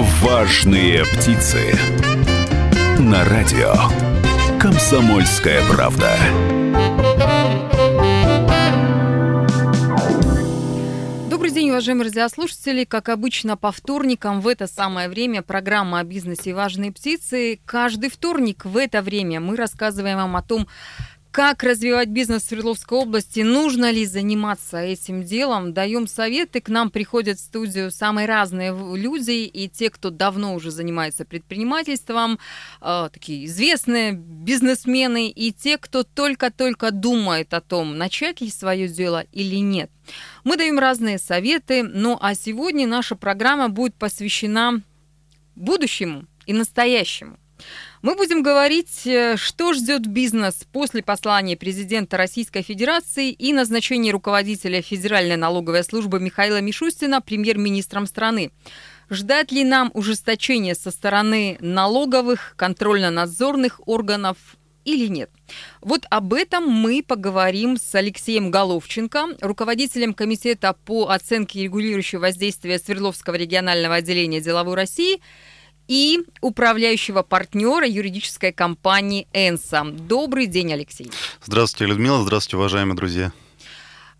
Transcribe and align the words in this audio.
Важные 0.00 1.04
птицы. 1.04 1.76
На 3.00 3.24
радио. 3.24 3.74
Комсомольская 4.60 5.60
правда. 5.68 6.16
Добрый 11.28 11.50
день, 11.50 11.70
уважаемые 11.70 12.04
радиослушатели. 12.06 12.84
Как 12.84 13.08
обычно, 13.08 13.56
по 13.56 13.72
вторникам 13.72 14.40
в 14.40 14.46
это 14.46 14.68
самое 14.68 15.08
время 15.08 15.42
программа 15.42 15.98
о 15.98 16.04
бизнесе 16.04 16.54
«Важные 16.54 16.92
птицы». 16.92 17.58
Каждый 17.64 18.08
вторник 18.08 18.64
в 18.64 18.76
это 18.76 19.02
время 19.02 19.40
мы 19.40 19.56
рассказываем 19.56 20.18
вам 20.18 20.36
о 20.36 20.42
том, 20.42 20.68
как 21.38 21.62
развивать 21.62 22.08
бизнес 22.08 22.42
в 22.42 22.46
Свердловской 22.46 22.98
области? 22.98 23.38
Нужно 23.42 23.92
ли 23.92 24.04
заниматься 24.06 24.78
этим 24.78 25.22
делом? 25.22 25.72
Даем 25.72 26.08
советы. 26.08 26.60
К 26.60 26.68
нам 26.68 26.90
приходят 26.90 27.38
в 27.38 27.40
студию 27.40 27.92
самые 27.92 28.26
разные 28.26 28.76
люди. 28.96 29.44
И 29.46 29.68
те, 29.68 29.88
кто 29.90 30.10
давно 30.10 30.56
уже 30.56 30.72
занимается 30.72 31.24
предпринимательством, 31.24 32.40
э, 32.80 33.08
такие 33.12 33.44
известные 33.44 34.14
бизнесмены, 34.14 35.30
и 35.30 35.52
те, 35.52 35.78
кто 35.78 36.02
только-только 36.02 36.90
думает 36.90 37.54
о 37.54 37.60
том, 37.60 37.96
начать 37.96 38.40
ли 38.40 38.50
свое 38.50 38.88
дело 38.88 39.24
или 39.30 39.60
нет. 39.62 39.92
Мы 40.42 40.56
даем 40.56 40.80
разные 40.80 41.18
советы. 41.18 41.84
Ну 41.84 42.18
а 42.20 42.34
сегодня 42.34 42.84
наша 42.88 43.14
программа 43.14 43.68
будет 43.68 43.94
посвящена 43.94 44.82
будущему 45.54 46.24
и 46.46 46.52
настоящему. 46.52 47.38
Мы 48.00 48.14
будем 48.14 48.42
говорить, 48.42 49.06
э, 49.06 49.36
что 49.36 49.72
ждет 49.72 50.06
бизнес 50.06 50.64
после 50.72 51.02
послания 51.02 51.56
президента 51.56 52.16
Российской 52.16 52.62
Федерации 52.62 53.32
и 53.32 53.52
назначения 53.52 54.12
руководителя 54.12 54.82
Федеральной 54.82 55.36
налоговой 55.36 55.82
службы 55.82 56.20
Михаила 56.20 56.60
Мишустина 56.60 57.20
премьер-министром 57.20 58.06
страны. 58.06 58.52
Ждать 59.10 59.50
ли 59.50 59.64
нам 59.64 59.90
ужесточения 59.94 60.74
со 60.74 60.92
стороны 60.92 61.56
налоговых, 61.60 62.54
контрольно-надзорных 62.56 63.80
органов 63.86 64.36
или 64.84 65.08
нет? 65.08 65.30
Вот 65.80 66.06
об 66.08 66.34
этом 66.34 66.68
мы 66.68 67.02
поговорим 67.02 67.78
с 67.78 67.94
Алексеем 67.96 68.52
Головченко, 68.52 69.38
руководителем 69.40 70.14
Комитета 70.14 70.72
по 70.84 71.08
оценке 71.08 71.64
регулирующего 71.64 72.20
воздействия 72.20 72.78
Свердловского 72.78 73.34
регионального 73.34 73.96
отделения 73.96 74.40
деловой 74.40 74.76
России– 74.76 75.20
и 75.88 76.20
управляющего 76.40 77.22
партнера 77.22 77.86
юридической 77.86 78.52
компании 78.52 79.26
«Энса». 79.32 79.84
Добрый 79.84 80.46
день, 80.46 80.72
Алексей. 80.72 81.10
Здравствуйте, 81.42 81.90
Людмила. 81.90 82.22
Здравствуйте, 82.22 82.58
уважаемые 82.58 82.96
друзья. 82.96 83.32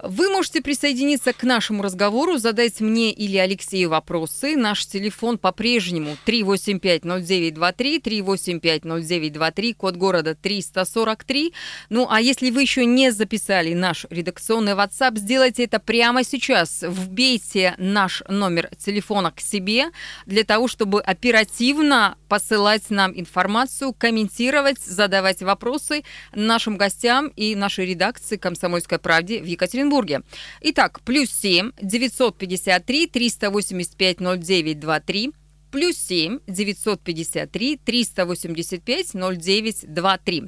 Вы 0.01 0.31
можете 0.31 0.61
присоединиться 0.61 1.33
к 1.33 1.43
нашему 1.43 1.83
разговору, 1.83 2.39
задать 2.39 2.81
мне 2.81 3.13
или 3.13 3.37
Алексею 3.37 3.91
вопросы. 3.91 4.57
Наш 4.57 4.87
телефон 4.87 5.39
по-прежнему 5.39 6.17
3850923, 6.25 8.01
3850923, 8.01 9.75
код 9.75 9.97
города 9.97 10.37
343. 10.37 11.53
Ну, 11.91 12.07
а 12.09 12.21
если 12.21 12.51
вы 12.51 12.63
еще 12.63 12.85
не 12.85 13.11
записали 13.11 13.75
наш 13.75 14.07
редакционный 14.09 14.75
WhatsApp, 14.75 15.19
сделайте 15.19 15.65
это 15.65 15.81
прямо 15.81 16.23
сейчас. 16.23 16.85
Вбейте 16.87 17.75
наш 17.79 18.23
номер 18.29 18.71
телефона 18.79 19.33
к 19.33 19.41
себе 19.41 19.87
для 20.27 20.45
того, 20.45 20.69
чтобы 20.69 21.01
оперативно 21.01 22.17
посылать 22.29 22.89
нам 22.91 23.19
информацию, 23.19 23.93
комментировать, 23.93 24.79
задавать 24.79 25.43
вопросы 25.43 26.05
нашим 26.33 26.77
гостям 26.77 27.33
и 27.35 27.57
нашей 27.57 27.87
редакции 27.87 28.37
«Комсомольской 28.37 29.01
правде» 29.01 29.41
в 29.41 29.45
Екатеринбурге. 29.45 29.88
Екатеринбурге. 29.89 30.23
Итак, 30.61 31.01
плюс 31.05 31.31
7 31.31 31.73
953 31.81 33.07
385 33.07 34.21
0923 34.21 35.33
плюс 35.71 35.97
7 35.97 36.39
953 36.47 37.77
385 37.85 39.15
0923. 39.15 40.45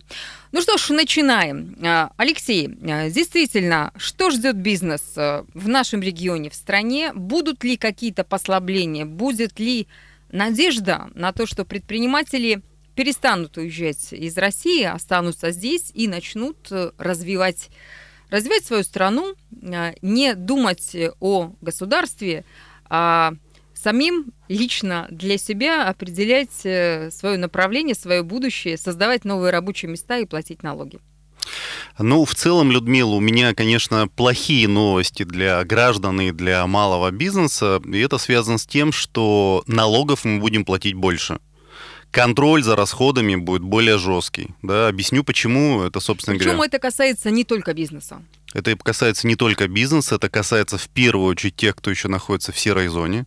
Ну 0.53 0.63
что 0.63 0.79
ж, 0.79 0.91
начинаем. 0.91 1.77
А, 1.83 2.11
Алексей, 2.17 2.71
а, 2.89 3.11
действительно, 3.11 3.93
что 3.99 4.31
ждет 4.31 4.57
бизнес 4.57 5.03
а, 5.17 5.45
в 5.53 5.69
нашем 5.69 6.01
регионе, 6.01 6.49
в 6.49 6.55
стране? 6.55 7.13
Будут 7.15 7.65
ли 7.65 7.77
какие-то 7.77 8.25
послабления? 8.25 9.05
Будет 9.05 9.61
ли 9.61 9.89
надежда 10.33 11.11
на 11.15 11.33
то, 11.33 11.45
что 11.45 11.67
предприниматели 11.67 12.63
перестанут 12.95 13.59
уезжать 13.59 14.13
из 14.13 14.37
России, 14.39 14.85
останутся 14.85 15.51
здесь 15.53 15.91
и 15.95 16.09
начнут 16.09 16.57
э, 16.71 16.91
развивать 16.99 17.71
развивать 18.31 18.65
свою 18.65 18.83
страну, 18.83 19.35
а, 19.73 19.93
не 20.03 20.35
думать 20.35 20.97
о 21.21 21.53
государстве, 21.61 22.45
а 22.89 23.33
самим 23.75 24.33
лично 24.49 25.07
для 25.11 25.39
себя 25.39 25.89
определять 25.89 26.65
э, 26.65 27.11
свое 27.11 27.39
направление, 27.39 27.95
свое 27.95 28.23
будущее, 28.23 28.77
создавать 28.77 29.25
новые 29.25 29.53
рабочие 29.53 29.91
места 29.91 30.19
и 30.19 30.27
платить 30.27 30.63
налоги. 30.63 31.01
Ну, 31.99 32.25
в 32.25 32.35
целом, 32.35 32.71
Людмила, 32.71 33.15
у 33.15 33.21
меня, 33.21 33.55
конечно, 33.55 34.09
плохие 34.09 34.69
новости 34.69 35.23
для 35.23 35.65
граждан 35.65 36.21
и 36.21 36.31
для 36.31 36.67
малого 36.67 37.11
бизнеса. 37.11 37.81
И 37.85 37.99
это 37.99 38.19
связано 38.19 38.59
с 38.59 38.67
тем, 38.67 38.93
что 38.93 39.63
налогов 39.67 40.25
мы 40.25 40.41
будем 40.41 40.65
платить 40.65 40.95
больше 40.95 41.41
контроль 42.11 42.63
за 42.63 42.77
расходами 42.77 43.37
будет 43.37 43.63
более 43.63 43.99
жесткий. 43.99 44.49
Да? 44.63 44.89
Объясню, 44.89 45.25
почему 45.25 45.83
это, 45.83 46.01
собственно 46.01 46.37
Причем 46.37 46.53
говоря... 46.53 46.67
это 46.67 46.79
касается 46.79 47.31
не 47.31 47.45
только 47.45 47.75
бизнеса. 47.75 48.23
Это 48.53 48.77
касается 48.77 49.29
не 49.29 49.37
только 49.37 49.69
бизнеса, 49.69 50.17
это 50.17 50.29
касается 50.29 50.77
в 50.77 50.89
первую 50.89 51.29
очередь 51.29 51.55
тех, 51.55 51.77
кто 51.77 51.91
еще 51.91 52.09
находится 52.09 52.51
в 52.51 52.59
серой 52.59 52.89
зоне. 52.89 53.27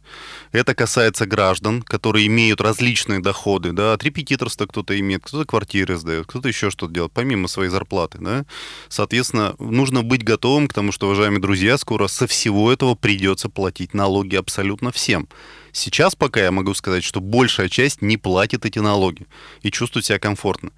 Это 0.52 0.76
касается 0.76 1.26
граждан, 1.26 1.82
которые 1.82 2.28
имеют 2.28 2.60
различные 2.60 3.20
доходы. 3.20 3.72
Да? 3.72 3.94
От 3.94 4.04
репетиторства 4.04 4.66
кто-то 4.66 5.00
имеет, 5.00 5.24
кто-то 5.24 5.46
квартиры 5.46 5.96
сдает, 5.96 6.26
кто-то 6.28 6.50
еще 6.50 6.70
что-то 6.70 6.94
делает, 6.94 7.14
помимо 7.14 7.48
своей 7.48 7.70
зарплаты. 7.70 8.18
Да? 8.20 8.46
Соответственно, 8.90 9.56
нужно 9.60 10.04
быть 10.04 10.24
готовым 10.24 10.68
к 10.68 10.74
тому, 10.74 10.92
что, 10.92 11.08
уважаемые 11.08 11.42
друзья, 11.42 11.78
скоро 11.78 12.08
со 12.08 12.28
всего 12.28 12.72
этого 12.72 12.96
придется 12.96 13.48
платить 13.48 13.94
налоги 13.94 14.36
абсолютно 14.36 14.92
всем. 14.92 15.30
Сейчас 15.72 16.16
пока 16.16 16.42
я 16.42 16.52
могу 16.52 16.74
сказать, 16.74 17.04
что 17.04 17.22
большая 17.22 17.70
часть 17.70 18.02
не 18.02 18.18
платит 18.18 18.66
эти 18.66 18.80
налоги 18.80 19.26
и 19.62 19.72
чувствует 19.72 20.06
себя 20.06 20.20
комфортно. 20.20 20.72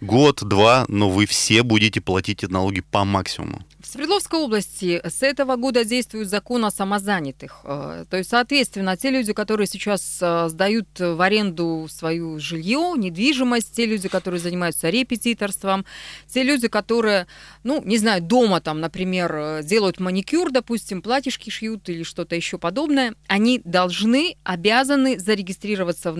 Год-два, 0.00 0.84
но 0.88 1.10
вы 1.10 1.26
все 1.26 1.62
будете 1.62 2.00
платить 2.00 2.44
эти 2.44 2.50
налоги 2.50 2.80
по 2.80 3.04
максимуму. 3.04 3.64
В 3.80 3.86
Свердловской 3.86 4.38
области 4.38 5.00
с 5.04 5.22
этого 5.22 5.56
года 5.56 5.84
действует 5.84 6.28
закон 6.28 6.64
о 6.64 6.70
самозанятых. 6.70 7.60
Э, 7.64 8.04
то 8.08 8.16
есть, 8.16 8.30
соответственно, 8.30 8.96
те 8.96 9.10
люди, 9.10 9.32
которые 9.32 9.66
сейчас 9.66 10.18
э, 10.20 10.48
сдают 10.48 10.88
в 10.98 11.20
аренду 11.20 11.86
свое 11.90 12.38
жилье, 12.38 12.94
недвижимость, 12.96 13.74
те 13.74 13.86
люди, 13.86 14.08
которые 14.08 14.40
занимаются 14.40 14.90
репетиторством, 14.90 15.84
те 16.26 16.42
люди, 16.42 16.68
которые, 16.68 17.26
ну, 17.64 17.82
не 17.84 17.98
знаю, 17.98 18.20
дома 18.20 18.60
там, 18.60 18.80
например, 18.80 19.32
э, 19.34 19.62
делают 19.64 20.00
маникюр, 20.00 20.50
допустим, 20.50 21.00
платьишки 21.00 21.50
шьют 21.50 21.88
или 21.88 22.02
что-то 22.02 22.36
еще 22.36 22.58
подобное, 22.58 23.14
они 23.26 23.60
должны, 23.64 24.36
обязаны 24.44 25.18
зарегистрироваться 25.18 26.12
в, 26.12 26.18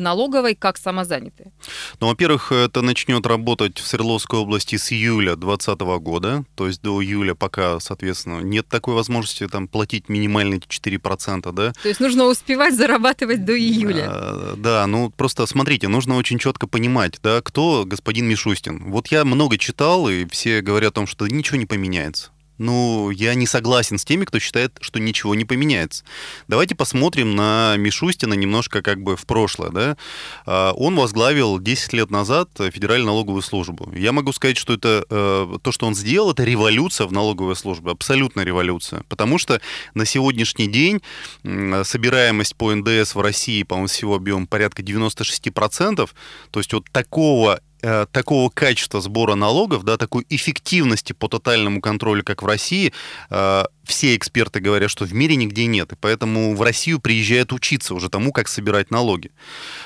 налоговой 0.00 0.54
как 0.54 0.78
самозанятые. 0.78 1.52
Ну, 2.00 2.08
во-первых, 2.08 2.50
это 2.50 2.82
начнет 2.82 3.19
работать 3.26 3.78
в 3.78 3.86
Свердловской 3.86 4.38
области 4.38 4.76
с 4.76 4.92
июля 4.92 5.36
2020 5.36 5.80
года, 6.02 6.44
то 6.54 6.66
есть 6.66 6.82
до 6.82 7.02
июля 7.02 7.34
пока, 7.34 7.80
соответственно, 7.80 8.40
нет 8.40 8.68
такой 8.68 8.94
возможности 8.94 9.46
там 9.48 9.68
платить 9.68 10.08
минимальные 10.08 10.60
4%, 10.60 11.52
да. 11.52 11.72
То 11.72 11.88
есть 11.88 12.00
нужно 12.00 12.24
успевать 12.24 12.76
зарабатывать 12.76 13.44
до 13.44 13.58
июля. 13.58 14.06
А, 14.08 14.54
да, 14.56 14.86
ну 14.86 15.10
просто 15.10 15.46
смотрите, 15.46 15.88
нужно 15.88 16.16
очень 16.16 16.38
четко 16.38 16.66
понимать, 16.66 17.18
да, 17.22 17.40
кто 17.42 17.84
господин 17.86 18.26
Мишустин. 18.28 18.90
Вот 18.90 19.08
я 19.08 19.24
много 19.24 19.58
читал, 19.58 20.08
и 20.08 20.26
все 20.26 20.60
говорят 20.60 20.92
о 20.92 20.94
том, 20.94 21.06
что 21.06 21.26
ничего 21.26 21.58
не 21.58 21.66
поменяется 21.66 22.30
ну, 22.60 23.08
я 23.08 23.34
не 23.34 23.46
согласен 23.46 23.96
с 23.96 24.04
теми, 24.04 24.26
кто 24.26 24.38
считает, 24.38 24.76
что 24.82 25.00
ничего 25.00 25.34
не 25.34 25.46
поменяется. 25.46 26.04
Давайте 26.46 26.74
посмотрим 26.74 27.34
на 27.34 27.74
Мишустина 27.78 28.34
немножко 28.34 28.82
как 28.82 29.02
бы 29.02 29.16
в 29.16 29.24
прошлое. 29.24 29.70
Да? 29.70 29.96
А, 30.44 30.72
он 30.72 30.94
возглавил 30.94 31.58
10 31.58 31.94
лет 31.94 32.10
назад 32.10 32.50
Федеральную 32.58 33.06
налоговую 33.06 33.40
службу. 33.40 33.90
Я 33.96 34.12
могу 34.12 34.32
сказать, 34.32 34.58
что 34.58 34.74
это 34.74 35.06
э, 35.08 35.58
то, 35.62 35.72
что 35.72 35.86
он 35.86 35.94
сделал, 35.94 36.32
это 36.32 36.44
революция 36.44 37.06
в 37.06 37.12
налоговой 37.12 37.56
службе, 37.56 37.92
абсолютная 37.92 38.44
революция. 38.44 39.04
Потому 39.08 39.38
что 39.38 39.62
на 39.94 40.04
сегодняшний 40.04 40.68
день 40.68 41.00
собираемость 41.42 42.56
по 42.56 42.74
НДС 42.74 43.14
в 43.14 43.20
России, 43.22 43.62
по-моему, 43.62 43.88
всего 43.88 44.16
объем 44.16 44.46
порядка 44.46 44.82
96%. 44.82 46.10
То 46.50 46.60
есть 46.60 46.74
вот 46.74 46.90
такого 46.92 47.60
Э, 47.82 48.06
такого 48.12 48.50
качества 48.50 49.00
сбора 49.00 49.34
налогов, 49.34 49.84
да, 49.84 49.96
такой 49.96 50.26
эффективности 50.28 51.14
по 51.14 51.28
тотальному 51.28 51.80
контролю, 51.80 52.22
как 52.22 52.42
в 52.42 52.46
России, 52.46 52.92
э, 53.30 53.64
все 53.84 54.16
эксперты 54.16 54.60
говорят, 54.60 54.90
что 54.90 55.06
в 55.06 55.14
мире 55.14 55.36
нигде 55.36 55.66
нет. 55.66 55.92
И 55.92 55.96
поэтому 55.96 56.54
в 56.54 56.62
Россию 56.62 57.00
приезжают 57.00 57.52
учиться 57.52 57.94
уже 57.94 58.10
тому, 58.10 58.32
как 58.32 58.48
собирать 58.48 58.90
налоги. 58.90 59.30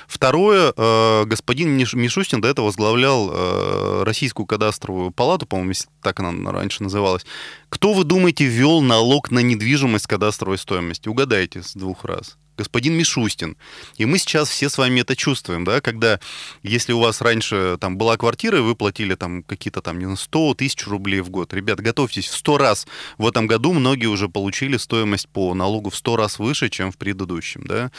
Второе, 0.08 0.72
э, 0.76 1.24
господин 1.26 1.76
Мишустин 1.76 2.40
до 2.40 2.48
этого 2.48 2.66
возглавлял 2.66 4.04
Российскую 4.04 4.46
кадастровую 4.46 5.10
палату, 5.10 5.46
по-моему, 5.46 5.72
так 6.02 6.20
она 6.20 6.52
раньше 6.52 6.82
называлась. 6.82 7.24
Кто, 7.68 7.92
вы 7.92 8.04
думаете, 8.04 8.44
ввел 8.44 8.80
налог 8.80 9.30
на 9.30 9.40
недвижимость 9.40 10.06
кадастровой 10.06 10.58
стоимости? 10.58 11.08
Угадайте 11.08 11.62
с 11.62 11.74
двух 11.74 12.04
раз. 12.04 12.36
Господин 12.56 12.94
Мишустин. 12.94 13.56
И 13.96 14.04
мы 14.04 14.18
сейчас 14.18 14.48
все 14.48 14.68
с 14.68 14.78
вами 14.78 15.00
это 15.00 15.16
чувствуем, 15.16 15.64
да, 15.64 15.80
когда, 15.80 16.20
если 16.62 16.92
у 16.92 17.00
вас 17.00 17.20
раньше 17.20 17.76
там 17.80 17.96
была 17.96 18.16
квартира, 18.16 18.58
и 18.58 18.62
вы 18.62 18.74
платили 18.74 19.14
там 19.14 19.42
какие-то 19.42 19.80
там, 19.80 19.98
не 19.98 20.04
знаю, 20.04 20.16
100 20.16 20.54
тысяч 20.54 20.86
рублей 20.86 21.20
в 21.20 21.30
год. 21.30 21.52
Ребят, 21.52 21.80
готовьтесь, 21.80 22.28
в 22.28 22.36
100 22.36 22.58
раз 22.58 22.86
в 23.18 23.26
этом 23.26 23.46
году 23.46 23.72
многие 23.72 24.06
уже 24.06 24.28
получили 24.28 24.76
стоимость 24.76 25.28
по 25.28 25.54
налогу 25.54 25.90
в 25.90 25.96
100 25.96 26.16
раз 26.16 26.38
выше, 26.38 26.68
чем 26.68 26.92
в 26.92 26.96
предыдущем, 26.96 27.64
да. 27.64 27.90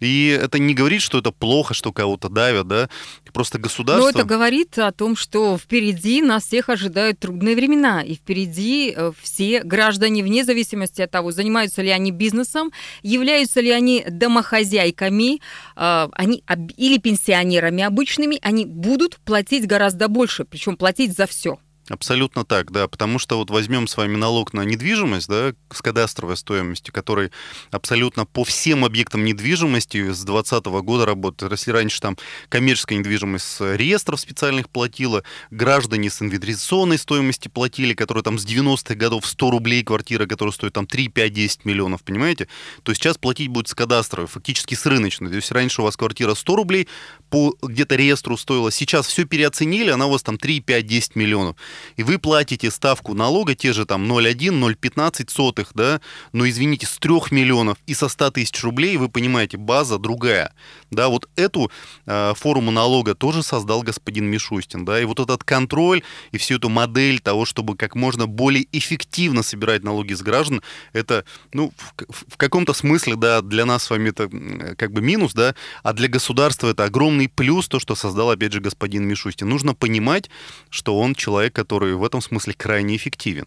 И 0.00 0.38
это 0.40 0.58
не 0.58 0.74
говорит, 0.74 1.02
что 1.02 1.18
это 1.18 1.30
плохо, 1.30 1.74
что 1.74 1.92
кого-то 1.92 2.28
давят, 2.28 2.68
да, 2.68 2.88
просто 3.32 3.58
государство... 3.58 4.04
Но 4.04 4.10
это 4.10 4.24
говорит 4.24 4.78
о 4.78 4.92
том, 4.92 5.16
что 5.16 5.58
впереди 5.58 6.22
нас 6.22 6.44
всех 6.44 6.68
ожидают 6.68 7.18
трудные 7.18 7.54
времена, 7.54 8.02
и 8.02 8.14
впереди 8.14 8.92
э, 8.96 9.12
все 9.20 9.62
граждане, 9.62 10.22
вне 10.22 10.44
зависимости 10.44 11.02
от 11.02 11.10
того, 11.10 11.32
занимаются 11.32 11.82
ли 11.82 11.90
они 11.90 12.10
бизнесом, 12.10 12.72
являются 13.02 13.60
ли 13.60 13.70
они 13.70 13.99
домохозяйками 14.08 15.40
э, 15.76 16.08
они, 16.12 16.44
или 16.76 16.98
пенсионерами 16.98 17.82
обычными, 17.82 18.38
они 18.42 18.66
будут 18.66 19.16
платить 19.24 19.66
гораздо 19.66 20.08
больше, 20.08 20.44
причем 20.44 20.76
платить 20.76 21.16
за 21.16 21.26
все. 21.26 21.58
Абсолютно 21.90 22.44
так, 22.44 22.70
да, 22.70 22.86
потому 22.86 23.18
что 23.18 23.36
вот 23.36 23.50
возьмем 23.50 23.88
с 23.88 23.96
вами 23.96 24.14
налог 24.14 24.52
на 24.52 24.64
недвижимость, 24.64 25.26
да, 25.26 25.54
с 25.72 25.82
кадастровой 25.82 26.36
стоимостью, 26.36 26.94
который 26.94 27.32
абсолютно 27.72 28.24
по 28.24 28.44
всем 28.44 28.84
объектам 28.84 29.24
недвижимости 29.24 30.12
с 30.12 30.22
2020 30.22 30.66
года 30.84 31.04
работает. 31.04 31.50
Если 31.50 31.72
раньше 31.72 32.00
там 32.00 32.16
коммерческая 32.48 32.96
недвижимость 32.96 33.44
с 33.44 33.74
реестров 33.74 34.20
специальных 34.20 34.70
платила, 34.70 35.24
граждане 35.50 36.10
с 36.10 36.22
инвестиционной 36.22 36.96
стоимости 36.96 37.48
платили, 37.48 37.92
которые 37.92 38.22
там 38.22 38.38
с 38.38 38.46
90-х 38.46 38.94
годов 38.94 39.26
100 39.26 39.50
рублей 39.50 39.82
квартира, 39.82 40.26
которая 40.26 40.52
стоит 40.52 40.74
там 40.74 40.86
3, 40.86 41.08
5, 41.08 41.32
10 41.32 41.64
миллионов, 41.64 42.04
понимаете? 42.04 42.46
То 42.84 42.94
сейчас 42.94 43.18
платить 43.18 43.48
будет 43.48 43.66
с 43.66 43.74
кадастровой, 43.74 44.28
фактически 44.28 44.76
с 44.76 44.86
рыночной. 44.86 45.28
То 45.28 45.36
есть 45.36 45.50
раньше 45.50 45.82
у 45.82 45.84
вас 45.84 45.96
квартира 45.96 46.34
100 46.34 46.54
рублей 46.54 46.86
по 47.30 47.56
где-то 47.60 47.96
реестру 47.96 48.36
стоила, 48.36 48.70
сейчас 48.70 49.08
все 49.08 49.24
переоценили, 49.24 49.90
она 49.90 50.06
у 50.06 50.12
вас 50.12 50.22
там 50.22 50.38
3, 50.38 50.60
5, 50.60 50.86
10 50.86 51.16
миллионов 51.16 51.56
и 51.96 52.02
вы 52.02 52.18
платите 52.18 52.70
ставку 52.70 53.14
налога, 53.14 53.54
те 53.54 53.72
же 53.72 53.86
там 53.86 54.10
0,1, 54.10 54.50
0,15 54.50 55.30
сотых, 55.30 55.72
да, 55.74 56.00
но, 56.32 56.48
извините, 56.48 56.86
с 56.86 56.98
3 56.98 57.30
миллионов 57.30 57.78
и 57.86 57.94
со 57.94 58.08
100 58.08 58.32
тысяч 58.32 58.62
рублей, 58.62 58.96
вы 58.96 59.08
понимаете, 59.08 59.56
база 59.56 59.98
другая. 59.98 60.52
Да, 60.90 61.08
вот 61.08 61.28
эту 61.36 61.70
э, 62.06 62.34
форму 62.34 62.70
налога 62.70 63.14
тоже 63.14 63.42
создал 63.42 63.82
господин 63.82 64.26
Мишустин, 64.26 64.84
да, 64.84 65.00
и 65.00 65.04
вот 65.04 65.20
этот 65.20 65.44
контроль 65.44 66.02
и 66.32 66.38
всю 66.38 66.56
эту 66.56 66.68
модель 66.68 67.20
того, 67.20 67.44
чтобы 67.44 67.76
как 67.76 67.94
можно 67.94 68.26
более 68.26 68.66
эффективно 68.72 69.42
собирать 69.42 69.84
налоги 69.84 70.14
с 70.14 70.22
граждан, 70.22 70.62
это, 70.92 71.24
ну, 71.52 71.72
в, 71.76 72.32
в 72.32 72.36
каком-то 72.36 72.72
смысле, 72.72 73.16
да, 73.16 73.40
для 73.40 73.64
нас 73.64 73.84
с 73.84 73.90
вами 73.90 74.10
это 74.10 74.28
как 74.76 74.92
бы 74.92 75.00
минус, 75.00 75.32
да, 75.32 75.54
а 75.82 75.92
для 75.92 76.08
государства 76.08 76.68
это 76.68 76.84
огромный 76.84 77.28
плюс, 77.28 77.68
то, 77.68 77.78
что 77.78 77.94
создал, 77.94 78.30
опять 78.30 78.52
же, 78.52 78.60
господин 78.60 79.06
Мишустин. 79.06 79.48
Нужно 79.48 79.74
понимать, 79.74 80.28
что 80.70 80.98
он 80.98 81.14
человек, 81.14 81.54
который 81.54 81.94
в 81.94 82.04
этом 82.04 82.20
смысле 82.20 82.54
крайне 82.54 82.96
эффективен. 82.96 83.46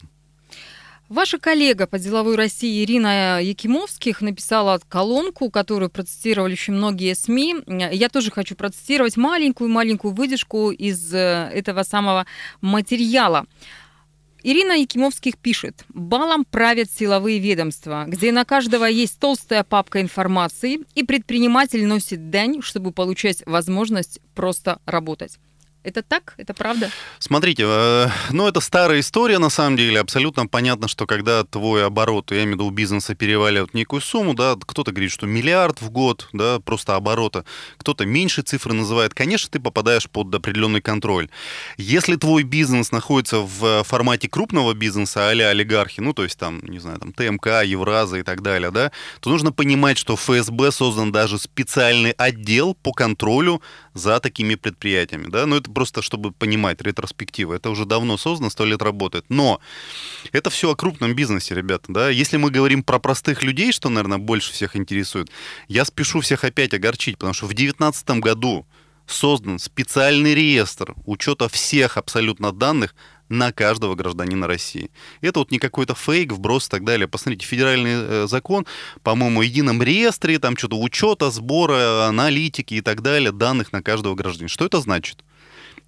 Ваша 1.14 1.38
коллега 1.38 1.86
по 1.86 2.00
деловой 2.00 2.36
России 2.36 2.84
Ирина 2.84 3.40
Якимовских 3.40 4.22
написала 4.22 4.80
колонку, 4.90 5.52
которую 5.52 5.92
процитировали 5.92 6.54
очень 6.54 6.74
многие 6.74 7.14
СМИ. 7.14 7.58
Я 7.68 8.10
тоже 8.10 8.32
хочу 8.32 8.56
процитировать 8.56 9.16
маленькую-маленькую 9.16 10.16
выдержку 10.16 10.72
из 10.72 11.14
э, 11.14 11.52
этого 11.54 11.84
самого 11.84 12.26
материала. 12.62 13.46
Ирина 14.42 14.72
Якимовских 14.72 15.38
пишет, 15.38 15.86
балом 15.90 16.46
правят 16.46 16.90
силовые 16.90 17.38
ведомства, 17.38 18.06
где 18.08 18.32
на 18.32 18.44
каждого 18.44 18.86
есть 18.86 19.20
толстая 19.20 19.64
папка 19.64 20.02
информации, 20.02 20.80
и 20.96 21.04
предприниматель 21.04 21.86
носит 21.86 22.32
дань, 22.32 22.64
чтобы 22.64 22.92
получать 22.92 23.44
возможность 23.46 24.20
просто 24.34 24.80
работать. 24.88 25.38
Это 25.84 26.02
так? 26.02 26.34
Это 26.38 26.54
правда? 26.54 26.90
Смотрите, 27.20 27.64
э, 27.68 28.08
ну 28.32 28.48
это 28.48 28.62
старая 28.62 29.02
история 29.02 29.38
на 29.38 29.50
самом 29.50 29.76
деле. 29.76 30.00
Абсолютно 30.00 30.48
понятно, 30.48 30.88
что 30.88 31.06
когда 31.06 31.44
твой 31.44 31.86
оборот, 31.86 32.32
я 32.32 32.44
имею 32.44 32.52
в 32.52 32.60
виду 32.62 32.70
бизнеса, 32.70 33.16
переваливает 33.16 33.74
некую 33.74 34.00
сумму, 34.00 34.34
да, 34.34 34.56
кто-то 34.66 34.92
говорит, 34.92 35.12
что 35.12 35.26
миллиард 35.28 35.82
в 35.82 35.90
год, 35.90 36.30
да, 36.32 36.62
просто 36.62 36.96
оборота, 36.96 37.44
кто-то 37.78 38.06
меньше 38.06 38.44
цифры 38.44 38.72
называет, 38.74 39.14
конечно, 39.14 39.50
ты 39.52 39.60
попадаешь 39.60 40.10
под 40.10 40.34
определенный 40.34 40.82
контроль. 40.82 41.30
Если 41.76 42.16
твой 42.16 42.44
бизнес 42.44 42.94
находится 42.94 43.40
в 43.40 43.84
формате 43.84 44.30
крупного 44.30 44.74
бизнеса, 44.74 45.28
а 45.28 45.32
олигархи, 45.32 46.00
ну 46.00 46.14
то 46.14 46.24
есть 46.24 46.40
там, 46.40 46.62
не 46.64 46.80
знаю, 46.80 47.00
там 47.00 47.12
ТМК, 47.12 47.66
Евраза 47.66 48.18
и 48.18 48.24
так 48.24 48.42
далее, 48.42 48.72
да, 48.72 48.94
то 49.20 49.30
нужно 49.30 49.52
понимать, 49.52 49.98
что 49.98 50.16
ФСБ 50.16 50.72
создан 50.72 51.12
даже 51.12 51.38
специальный 51.38 52.12
отдел 52.12 52.74
по 52.74 52.94
контролю 52.94 53.62
за 53.94 54.22
такими 54.22 54.56
предприятиями, 54.56 55.28
да, 55.28 55.46
но 55.46 55.58
это 55.58 55.73
просто 55.74 56.02
чтобы 56.02 56.32
понимать 56.32 56.82
ретроспективы. 56.82 57.56
Это 57.56 57.70
уже 57.70 57.86
давно 57.86 58.18
создано, 58.18 58.50
сто 58.50 58.66
лет 58.66 58.82
работает. 58.82 59.26
Но 59.30 59.60
это 60.32 60.50
все 60.50 60.72
о 60.72 60.76
крупном 60.76 61.16
бизнесе, 61.16 61.56
ребята. 61.56 61.86
Да? 61.90 62.10
Если 62.10 62.38
мы 62.38 62.52
говорим 62.52 62.84
про 62.84 63.00
простых 63.00 63.44
людей, 63.44 63.72
что, 63.72 63.90
наверное, 63.90 64.18
больше 64.18 64.52
всех 64.54 64.76
интересует, 64.76 65.30
я 65.68 65.86
спешу 65.86 66.22
всех 66.22 66.44
опять 66.44 66.74
огорчить, 66.74 67.18
потому 67.18 67.34
что 67.34 67.46
в 67.46 67.54
2019 67.54 68.10
году 68.22 68.66
создан 69.06 69.60
специальный 69.60 70.34
реестр 70.34 70.96
учета 71.06 71.50
всех 71.50 71.98
абсолютно 71.98 72.52
данных 72.52 72.96
на 73.30 73.52
каждого 73.52 73.96
гражданина 73.96 74.48
России. 74.48 74.92
Это 75.22 75.40
вот 75.40 75.52
не 75.52 75.60
какой-то 75.60 75.96
фейк, 75.96 76.32
вброс 76.32 76.68
и 76.68 76.70
так 76.70 76.84
далее. 76.84 77.08
Посмотрите, 77.08 77.46
федеральный 77.46 77.94
э, 77.94 78.28
закон, 78.28 78.66
по-моему, 79.02 79.40
в 79.40 79.44
едином 79.44 79.82
реестре, 79.82 80.40
там 80.40 80.56
что-то 80.56 80.80
учета, 80.80 81.32
сбора, 81.32 82.08
аналитики 82.08 82.76
и 82.76 82.82
так 82.82 83.02
далее, 83.02 83.32
данных 83.32 83.72
на 83.72 83.82
каждого 83.82 84.16
гражданина. 84.16 84.50
Что 84.50 84.66
это 84.66 84.80
значит? 84.80 85.24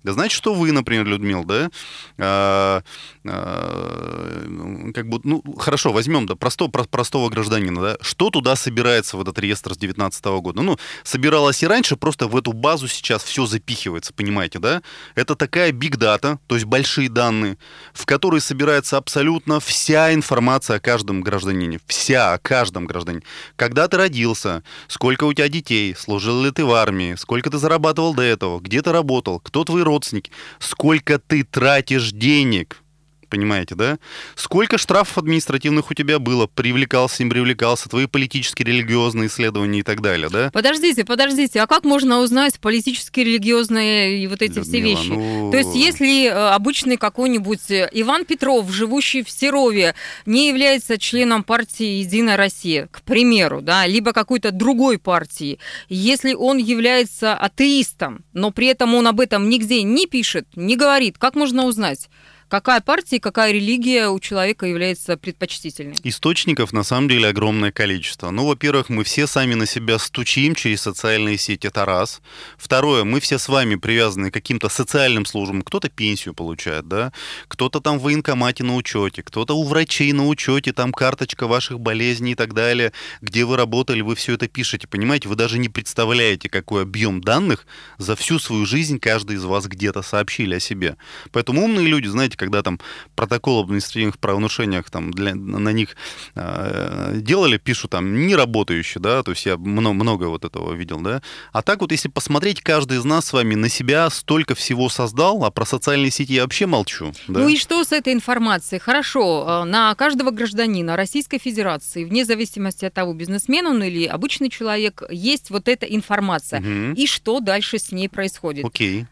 Да 0.06 0.13
значит, 0.13 0.38
что 0.38 0.54
вы, 0.54 0.72
например, 0.72 1.06
Людмил, 1.07 1.44
да, 1.44 1.72
а, 2.19 2.84
как 3.25 5.10
бы, 5.10 5.19
ну, 5.24 5.44
хорошо, 5.57 5.92
возьмем, 5.92 6.25
да, 6.25 6.36
простого, 6.36 6.69
простого 6.69 7.30
гражданина, 7.30 7.81
да, 7.81 7.98
что 8.01 8.30
туда 8.30 8.56
собирается 8.56 9.18
в 9.18 9.22
этот 9.22 9.39
реестр 9.39 9.74
с 9.74 9.77
2019 9.77 10.25
года? 10.42 10.62
Ну, 10.62 10.77
собиралось 11.04 11.63
и 11.63 11.68
раньше, 11.68 11.95
просто 11.95 12.27
в 12.27 12.38
эту 12.38 12.54
базу 12.54 12.88
сейчас 12.88 13.24
все 13.24 13.45
запихивается, 13.45 14.13
понимаете, 14.13 14.60
да? 14.60 14.81
Это 15.16 15.36
такая 15.36 15.72
data, 15.72 16.38
то 16.48 16.56
есть 16.56 16.66
большие 16.66 17.10
данные, 17.10 17.57
в 17.94 18.06
которой 18.06 18.42
собирается 18.42 18.98
абсолютно 18.98 19.60
вся 19.60 20.13
информация 20.13 20.77
о 20.77 20.80
каждом 20.80 21.22
гражданине, 21.22 21.80
вся 21.88 22.33
о 22.33 22.38
каждом 22.38 22.86
гражданине. 22.86 23.24
Когда 23.56 23.88
ты 23.88 23.98
родился, 23.98 24.63
сколько 24.88 25.24
у 25.24 25.34
тебя 25.34 25.50
детей, 25.50 25.96
служил 25.96 26.44
ли 26.44 26.51
ты 26.51 26.63
в 26.65 26.72
армии, 26.72 27.15
сколько 27.15 27.50
ты 27.50 27.58
зарабатывал 27.58 28.13
до 28.13 28.22
этого, 28.22 28.60
где 28.60 28.82
ты 28.82 28.91
работал, 28.91 29.39
кто 29.39 29.63
твои 29.63 29.84
родственники, 29.84 30.32
сколько 30.60 31.17
ты 31.20 31.44
тратишь 31.44 32.12
денег 32.12 32.82
понимаете, 33.27 33.75
да? 33.75 33.98
Сколько 34.36 34.77
штрафов 34.77 35.17
административных 35.17 35.91
у 35.91 35.94
тебя 35.94 36.20
было? 36.20 36.48
Привлекался, 36.48 37.24
не 37.24 37.29
привлекался, 37.29 37.89
твои 37.89 38.05
политические, 38.08 38.67
религиозные 38.67 39.27
исследования 39.27 39.79
и 39.79 39.84
так 39.84 40.01
далее, 40.01 40.29
да? 40.29 40.50
Подождите, 40.51 41.03
подождите, 41.05 41.62
а 41.62 41.67
как 41.67 41.84
можно 41.84 42.20
узнать 42.20 42.60
политические, 42.60 43.25
религиозные 43.25 44.24
и 44.24 44.27
вот 44.27 44.41
эти 44.41 44.60
Людмила, 44.60 44.65
все 44.65 44.82
вещи? 44.82 45.10
Ну... 45.10 45.51
То 45.51 45.58
есть 45.58 45.75
если 45.75 46.25
э, 46.25 46.32
обычный 46.32 46.98
какой-нибудь 46.98 47.72
э, 47.72 47.89
Иван 47.91 48.25
Петров, 48.25 48.72
живущий 48.72 49.24
в 49.24 49.29
Серове, 49.29 49.96
не 50.25 50.48
является 50.48 50.98
членом 50.98 51.44
партии 51.44 52.00
«Единая 52.00 52.38
Россия», 52.38 52.88
к 52.91 53.01
примеру, 53.01 53.62
да, 53.62 53.86
либо 53.86 54.13
какой-то 54.13 54.51
другой 54.51 54.98
партии, 54.98 55.60
если 55.89 56.34
он 56.34 56.58
является 56.58 57.34
атеистом, 57.34 58.24
но 58.34 58.51
при 58.51 58.67
этом 58.67 58.94
он 58.96 59.08
об 59.08 59.20
этом 59.20 59.50
нигде 59.50 59.84
не 59.84 60.08
пишет, 60.08 60.48
не 60.55 60.75
говорит, 60.75 61.17
как 61.17 61.36
можно 61.36 61.65
узнать? 61.65 62.10
Какая 62.55 62.79
партия 62.79 63.17
и 63.17 63.19
какая 63.19 63.51
религия 63.51 64.07
у 64.07 64.17
человека 64.17 64.65
является 64.65 65.17
предпочтительной? 65.17 65.97
Источников 66.03 66.71
на 66.71 66.83
самом 66.83 67.09
деле 67.09 67.27
огромное 67.27 67.74
количество. 67.74 68.29
Ну, 68.31 68.45
во-первых, 68.45 68.88
мы 68.88 69.03
все 69.03 69.27
сами 69.27 69.55
на 69.55 69.65
себя 69.65 70.00
стучим 70.00 70.55
через 70.55 70.81
социальные 70.81 71.38
сети, 71.38 71.67
это 71.67 71.83
раз. 71.83 72.21
Второе, 72.57 73.03
мы 73.03 73.19
все 73.19 73.39
с 73.39 73.50
вами 73.50 73.75
привязаны 73.75 74.31
к 74.31 74.33
каким-то 74.33 74.69
социальным 74.69 75.25
службам. 75.25 75.63
Кто-то 75.63 75.89
пенсию 75.89 76.33
получает, 76.33 76.88
да, 76.88 77.12
кто-то 77.50 77.81
там 77.81 78.00
в 78.00 78.03
военкомате 78.03 78.63
на 78.63 78.75
учете, 78.75 79.21
кто-то 79.21 79.53
у 79.53 79.63
врачей 79.65 80.13
на 80.13 80.25
учете, 80.25 80.71
там 80.71 80.93
карточка 80.93 81.47
ваших 81.47 81.81
болезней 81.81 82.31
и 82.31 82.35
так 82.35 82.53
далее, 82.53 82.93
где 83.21 83.43
вы 83.43 83.57
работали, 83.57 84.00
вы 84.00 84.15
все 84.15 84.35
это 84.35 84.47
пишете. 84.47 84.88
Понимаете, 84.88 85.27
вы 85.27 85.35
даже 85.35 85.57
не 85.57 85.67
представляете, 85.67 86.47
какой 86.47 86.83
объем 86.83 87.19
данных 87.19 87.67
за 87.97 88.15
всю 88.15 88.39
свою 88.39 88.65
жизнь 88.65 88.97
каждый 88.97 89.35
из 89.35 89.43
вас 89.43 89.65
где-то 89.67 90.01
сообщили 90.01 90.55
о 90.55 90.59
себе. 90.62 90.95
Поэтому 91.33 91.65
умные 91.65 91.88
люди, 91.88 92.07
знаете, 92.07 92.38
когда 92.46 92.62
там 92.62 92.80
протокол 93.16 93.60
об 93.60 93.66
административных 93.66 94.20
правонарушениях 94.20 94.90
там 94.90 95.12
для, 95.12 95.36
на 95.36 95.70
них 95.70 95.96
э, 96.36 97.14
делали, 97.16 97.58
пишут 97.58 97.92
там 97.92 98.28
неработающие, 98.28 99.02
да, 99.02 99.24
то 99.24 99.32
есть 99.32 99.46
я 99.46 99.58
много, 99.58 99.94
много 99.94 100.24
вот 100.25 100.46
этого 100.46 100.74
видел, 100.74 101.00
да. 101.00 101.22
А 101.52 101.62
так 101.62 101.82
вот, 101.82 101.92
если 101.92 102.10
посмотреть, 102.10 102.62
каждый 102.62 102.98
из 102.98 103.06
нас 103.06 103.25
с 103.25 103.34
вами 103.34 103.56
на 103.56 103.70
себя 103.70 104.10
столько 104.10 104.56
всего 104.56 104.90
создал, 104.90 105.44
а 105.44 105.52
про 105.52 105.66
социальные 105.66 106.12
сети 106.12 106.34
я 106.34 106.44
вообще 106.44 106.66
молчу. 106.66 107.14
Да? 107.28 107.42
Ну 107.42 107.50
и 107.50 107.58
что 107.58 107.84
с 107.84 107.92
этой 107.92 108.14
информацией? 108.14 108.80
Хорошо, 108.80 109.64
э, 109.64 109.64
на 109.66 109.96
каждого 109.96 110.32
гражданина 110.32 110.96
Российской 110.96 111.40
Федерации, 111.40 112.06
вне 112.06 112.25
зависимости 112.25 112.86
от 112.86 112.94
того, 112.94 113.14
бизнесмен 113.14 113.68
он 113.68 113.84
или 113.84 114.06
обычный 114.06 114.50
человек, 114.50 115.04
есть 115.10 115.50
вот 115.50 115.68
эта 115.68 115.86
информация. 115.86 116.60
Угу. 116.60 116.96
И 116.96 117.08
что 117.08 117.40
дальше 117.40 117.80
с 117.80 117.92
ней 117.92 118.10
происходит? 118.10 118.66
Окей. 118.66 119.06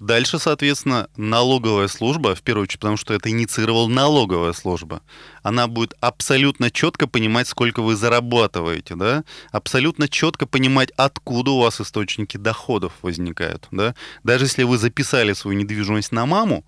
Дальше, 0.00 0.40
соответственно, 0.40 1.08
налоговая 1.16 1.86
служба, 1.86 2.34
в 2.34 2.42
первую 2.42 2.64
очередь, 2.64 2.80
потому 2.80 2.96
что 2.96 3.14
это 3.14 3.30
инициировала 3.30 3.86
налоговая 3.86 4.52
служба, 4.52 5.02
она 5.44 5.68
будет 5.68 5.94
абсолютно 6.00 6.70
четко 6.70 7.06
понимать, 7.06 7.46
сколько 7.46 7.80
вы 7.80 7.94
зарабатываете, 7.94 8.96
да, 8.96 9.24
абсолютно 9.52 10.08
четко 10.08 10.46
понимать, 10.46 10.90
откуда 10.96 11.52
у 11.52 11.60
вас 11.60 11.80
источники 11.80 12.36
доходов 12.36 12.92
возникают, 13.02 13.68
да. 13.70 13.94
Даже 14.24 14.46
если 14.46 14.64
вы 14.64 14.78
записали 14.78 15.32
свою 15.32 15.56
недвижимость 15.56 16.10
на 16.10 16.26
маму, 16.26 16.64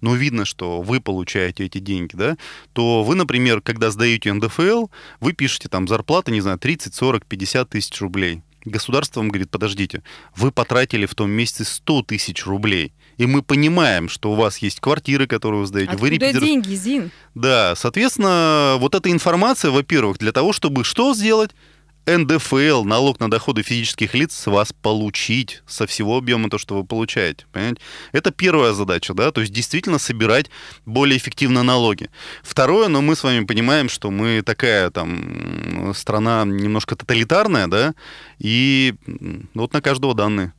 но 0.00 0.14
видно, 0.14 0.44
что 0.44 0.80
вы 0.80 1.00
получаете 1.00 1.66
эти 1.66 1.78
деньги, 1.78 2.14
да, 2.14 2.36
то 2.74 3.02
вы, 3.02 3.16
например, 3.16 3.60
когда 3.60 3.90
сдаете 3.90 4.32
НДФЛ, 4.32 4.86
вы 5.18 5.32
пишете 5.32 5.68
там 5.68 5.88
зарплата, 5.88 6.30
не 6.30 6.40
знаю, 6.40 6.58
30, 6.58 6.94
40, 6.94 7.26
50 7.26 7.68
тысяч 7.70 8.00
рублей 8.00 8.42
государство 8.68 9.20
вам 9.20 9.28
говорит, 9.28 9.50
подождите, 9.50 10.02
вы 10.36 10.52
потратили 10.52 11.06
в 11.06 11.14
том 11.14 11.30
месяце 11.30 11.64
100 11.64 12.02
тысяч 12.02 12.46
рублей. 12.46 12.92
И 13.16 13.26
мы 13.26 13.42
понимаем, 13.42 14.08
что 14.08 14.32
у 14.32 14.34
вас 14.34 14.58
есть 14.58 14.80
квартиры, 14.80 15.26
которые 15.26 15.60
вы 15.60 15.66
сдаете. 15.66 15.90
Откуда 15.90 16.02
вы 16.02 16.10
репетир... 16.10 16.40
деньги, 16.40 16.74
Зин? 16.74 17.10
Да, 17.34 17.74
соответственно, 17.74 18.76
вот 18.78 18.94
эта 18.94 19.10
информация, 19.10 19.70
во-первых, 19.70 20.18
для 20.18 20.32
того, 20.32 20.52
чтобы 20.52 20.84
что 20.84 21.14
сделать? 21.14 21.50
НДФЛ, 22.08 22.84
налог 22.84 23.20
на 23.20 23.30
доходы 23.30 23.62
физических 23.62 24.14
лиц, 24.14 24.34
с 24.34 24.46
вас 24.46 24.72
получить 24.72 25.62
со 25.66 25.86
всего 25.86 26.16
объема 26.16 26.48
то, 26.48 26.56
что 26.56 26.76
вы 26.76 26.84
получаете. 26.84 27.44
Понимаете? 27.52 27.80
Это 28.12 28.30
первая 28.30 28.72
задача, 28.72 29.12
да, 29.12 29.30
то 29.30 29.42
есть 29.42 29.52
действительно 29.52 29.98
собирать 29.98 30.46
более 30.86 31.18
эффективно 31.18 31.62
налоги. 31.62 32.08
Второе, 32.42 32.88
но 32.88 33.02
мы 33.02 33.14
с 33.14 33.22
вами 33.22 33.44
понимаем, 33.44 33.90
что 33.90 34.10
мы 34.10 34.42
такая 34.42 34.90
там 34.90 35.92
страна 35.94 36.44
немножко 36.46 36.96
тоталитарная, 36.96 37.66
да, 37.66 37.94
и 38.38 38.94
вот 39.52 39.74
на 39.74 39.82
каждого 39.82 40.14
данные. 40.14 40.54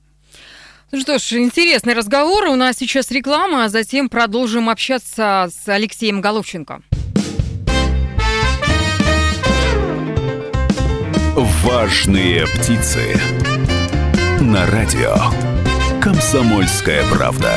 Ну 0.91 0.99
что 1.01 1.17
ж, 1.17 1.33
интересный 1.33 1.93
разговор. 1.93 2.45
У 2.45 2.55
нас 2.55 2.77
сейчас 2.77 3.11
реклама, 3.11 3.65
а 3.65 3.69
затем 3.69 4.09
продолжим 4.09 4.69
общаться 4.69 5.49
с 5.51 5.67
Алексеем 5.67 6.21
Головченко. 6.21 6.81
Важные 11.39 12.45
птицы. 12.47 13.17
На 14.41 14.65
радио. 14.65 15.15
Комсомольская 16.01 17.01
правда. 17.13 17.53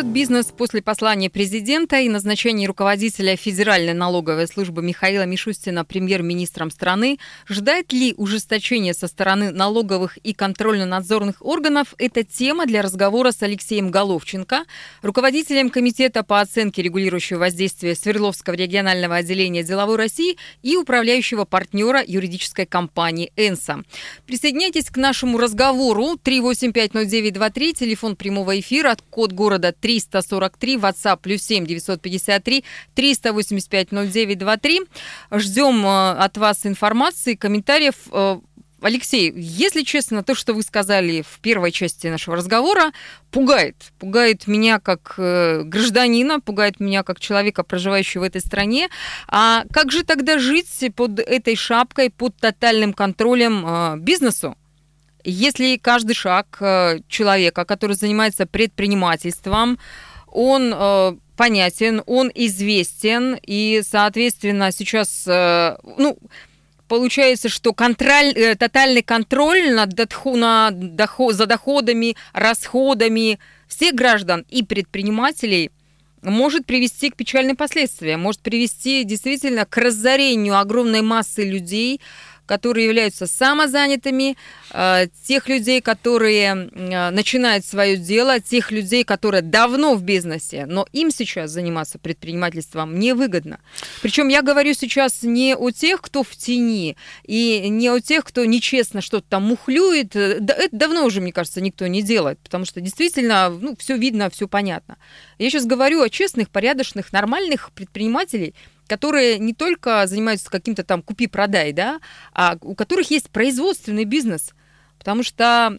Ждет 0.00 0.12
бизнес 0.14 0.46
после 0.46 0.80
послания 0.80 1.28
президента 1.28 1.98
и 1.98 2.08
назначения 2.08 2.66
руководителя 2.66 3.36
Федеральной 3.36 3.92
налоговой 3.92 4.46
службы 4.46 4.82
Михаила 4.82 5.26
Мишустина 5.26 5.84
премьер-министром 5.84 6.70
страны? 6.70 7.18
Ждает 7.46 7.92
ли 7.92 8.14
ужесточение 8.16 8.94
со 8.94 9.08
стороны 9.08 9.50
налоговых 9.50 10.16
и 10.16 10.32
контрольно-надзорных 10.32 11.44
органов? 11.44 11.94
Это 11.98 12.24
тема 12.24 12.64
для 12.64 12.80
разговора 12.80 13.32
с 13.32 13.42
Алексеем 13.42 13.90
Головченко, 13.90 14.64
руководителем 15.02 15.68
Комитета 15.68 16.22
по 16.22 16.40
оценке 16.40 16.80
регулирующего 16.80 17.40
воздействия 17.40 17.94
Свердловского 17.94 18.54
регионального 18.54 19.16
отделения 19.16 19.62
деловой 19.62 19.96
России 19.96 20.38
и 20.62 20.78
управляющего 20.78 21.44
партнера 21.44 22.02
юридической 22.06 22.64
компании 22.64 23.32
«Энса». 23.36 23.82
Присоединяйтесь 24.24 24.88
к 24.88 24.96
нашему 24.96 25.36
разговору. 25.36 26.14
3850923, 26.24 27.74
телефон 27.74 28.16
прямого 28.16 28.58
эфира, 28.58 28.96
код 29.10 29.32
города 29.32 29.74
343, 29.90 30.76
WhatsApp 30.76 31.18
плюс 31.20 31.42
7 31.42 31.66
953 31.66 32.64
385 32.94 33.88
0923. 33.90 34.80
Ждем 35.32 35.84
э, 35.84 36.12
от 36.12 36.36
вас 36.38 36.64
информации, 36.66 37.34
комментариев. 37.34 37.94
Э, 38.12 38.38
Алексей, 38.82 39.30
если 39.34 39.82
честно, 39.82 40.22
то, 40.22 40.34
что 40.34 40.54
вы 40.54 40.62
сказали 40.62 41.22
в 41.22 41.40
первой 41.40 41.70
части 41.70 42.06
нашего 42.06 42.36
разговора, 42.36 42.92
пугает. 43.30 43.76
Пугает 43.98 44.46
меня 44.46 44.78
как 44.78 45.14
э, 45.18 45.62
гражданина, 45.64 46.40
пугает 46.40 46.80
меня 46.80 47.02
как 47.02 47.20
человека, 47.20 47.62
проживающего 47.62 48.22
в 48.22 48.26
этой 48.26 48.40
стране. 48.40 48.88
А 49.28 49.64
как 49.72 49.90
же 49.90 50.04
тогда 50.04 50.38
жить 50.38 50.68
под 50.94 51.18
этой 51.18 51.56
шапкой, 51.56 52.10
под 52.10 52.36
тотальным 52.36 52.92
контролем 52.92 54.00
бизнесу? 54.00 54.56
Если 55.24 55.76
каждый 55.76 56.14
шаг 56.14 56.58
э, 56.60 57.00
человека, 57.08 57.64
который 57.64 57.96
занимается 57.96 58.46
предпринимательством, 58.46 59.78
он 60.26 60.72
э, 60.74 61.12
понятен, 61.36 62.02
он 62.06 62.30
известен, 62.34 63.38
и, 63.42 63.82
соответственно, 63.84 64.72
сейчас, 64.72 65.24
э, 65.26 65.76
ну, 65.96 66.18
получается, 66.88 67.48
что 67.48 67.72
контроль, 67.72 68.34
тотальный 68.58 69.02
контроль 69.02 69.72
над 69.72 69.90
доход, 69.90 70.36
на 70.38 70.70
доход, 70.70 71.34
за 71.34 71.46
доходами, 71.46 72.16
расходами 72.32 73.38
всех 73.68 73.94
граждан 73.94 74.44
и 74.48 74.62
предпринимателей 74.62 75.70
может 76.22 76.66
привести 76.66 77.10
к 77.10 77.16
печальным 77.16 77.56
последствиям, 77.56 78.20
может 78.20 78.40
привести 78.40 79.04
действительно 79.04 79.64
к 79.64 79.76
разорению 79.76 80.58
огромной 80.58 81.02
массы 81.02 81.48
людей, 81.48 82.00
которые 82.50 82.86
являются 82.86 83.28
самозанятыми, 83.28 84.36
э, 84.72 85.06
тех 85.24 85.48
людей, 85.48 85.80
которые 85.80 86.68
э, 86.72 87.10
начинают 87.10 87.64
свое 87.64 87.96
дело, 87.96 88.40
тех 88.40 88.72
людей, 88.72 89.04
которые 89.04 89.42
давно 89.42 89.94
в 89.94 90.02
бизнесе, 90.02 90.66
но 90.66 90.84
им 90.90 91.12
сейчас 91.12 91.52
заниматься 91.52 92.00
предпринимательством 92.00 92.98
невыгодно. 92.98 93.60
Причем 94.02 94.26
я 94.26 94.42
говорю 94.42 94.74
сейчас 94.74 95.22
не 95.22 95.54
о 95.54 95.70
тех, 95.70 96.02
кто 96.02 96.24
в 96.24 96.34
тени, 96.34 96.96
и 97.22 97.68
не 97.68 97.88
о 97.88 98.00
тех, 98.00 98.24
кто 98.24 98.44
нечестно 98.44 99.00
что-то 99.00 99.26
там 99.28 99.44
мухлюет. 99.44 100.16
Это 100.16 100.68
давно 100.72 101.04
уже, 101.04 101.20
мне 101.20 101.32
кажется, 101.32 101.60
никто 101.60 101.86
не 101.86 102.02
делает, 102.02 102.40
потому 102.40 102.64
что 102.64 102.80
действительно 102.80 103.48
ну, 103.50 103.76
все 103.78 103.96
видно, 103.96 104.28
все 104.28 104.48
понятно. 104.48 104.96
Я 105.38 105.50
сейчас 105.50 105.66
говорю 105.66 106.02
о 106.02 106.10
честных, 106.10 106.50
порядочных, 106.50 107.12
нормальных 107.12 107.70
предпринимателей, 107.70 108.56
которые 108.90 109.38
не 109.38 109.54
только 109.54 110.04
занимаются 110.08 110.50
каким-то 110.50 110.82
там 110.82 111.00
купи-продай, 111.00 111.72
да, 111.72 112.00
а 112.32 112.58
у 112.60 112.74
которых 112.74 113.08
есть 113.12 113.30
производственный 113.30 114.04
бизнес. 114.04 114.50
Потому 114.98 115.22
что 115.22 115.78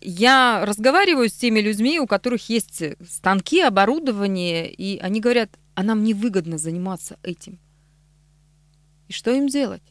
я 0.00 0.64
разговариваю 0.64 1.28
с 1.28 1.32
теми 1.32 1.58
людьми, 1.58 1.98
у 1.98 2.06
которых 2.06 2.48
есть 2.48 2.80
станки, 3.10 3.60
оборудование, 3.60 4.72
и 4.72 4.98
они 5.00 5.18
говорят, 5.18 5.50
а 5.74 5.82
нам 5.82 6.04
невыгодно 6.04 6.56
заниматься 6.56 7.18
этим. 7.24 7.58
И 9.08 9.12
что 9.12 9.32
им 9.32 9.48
делать? 9.48 9.82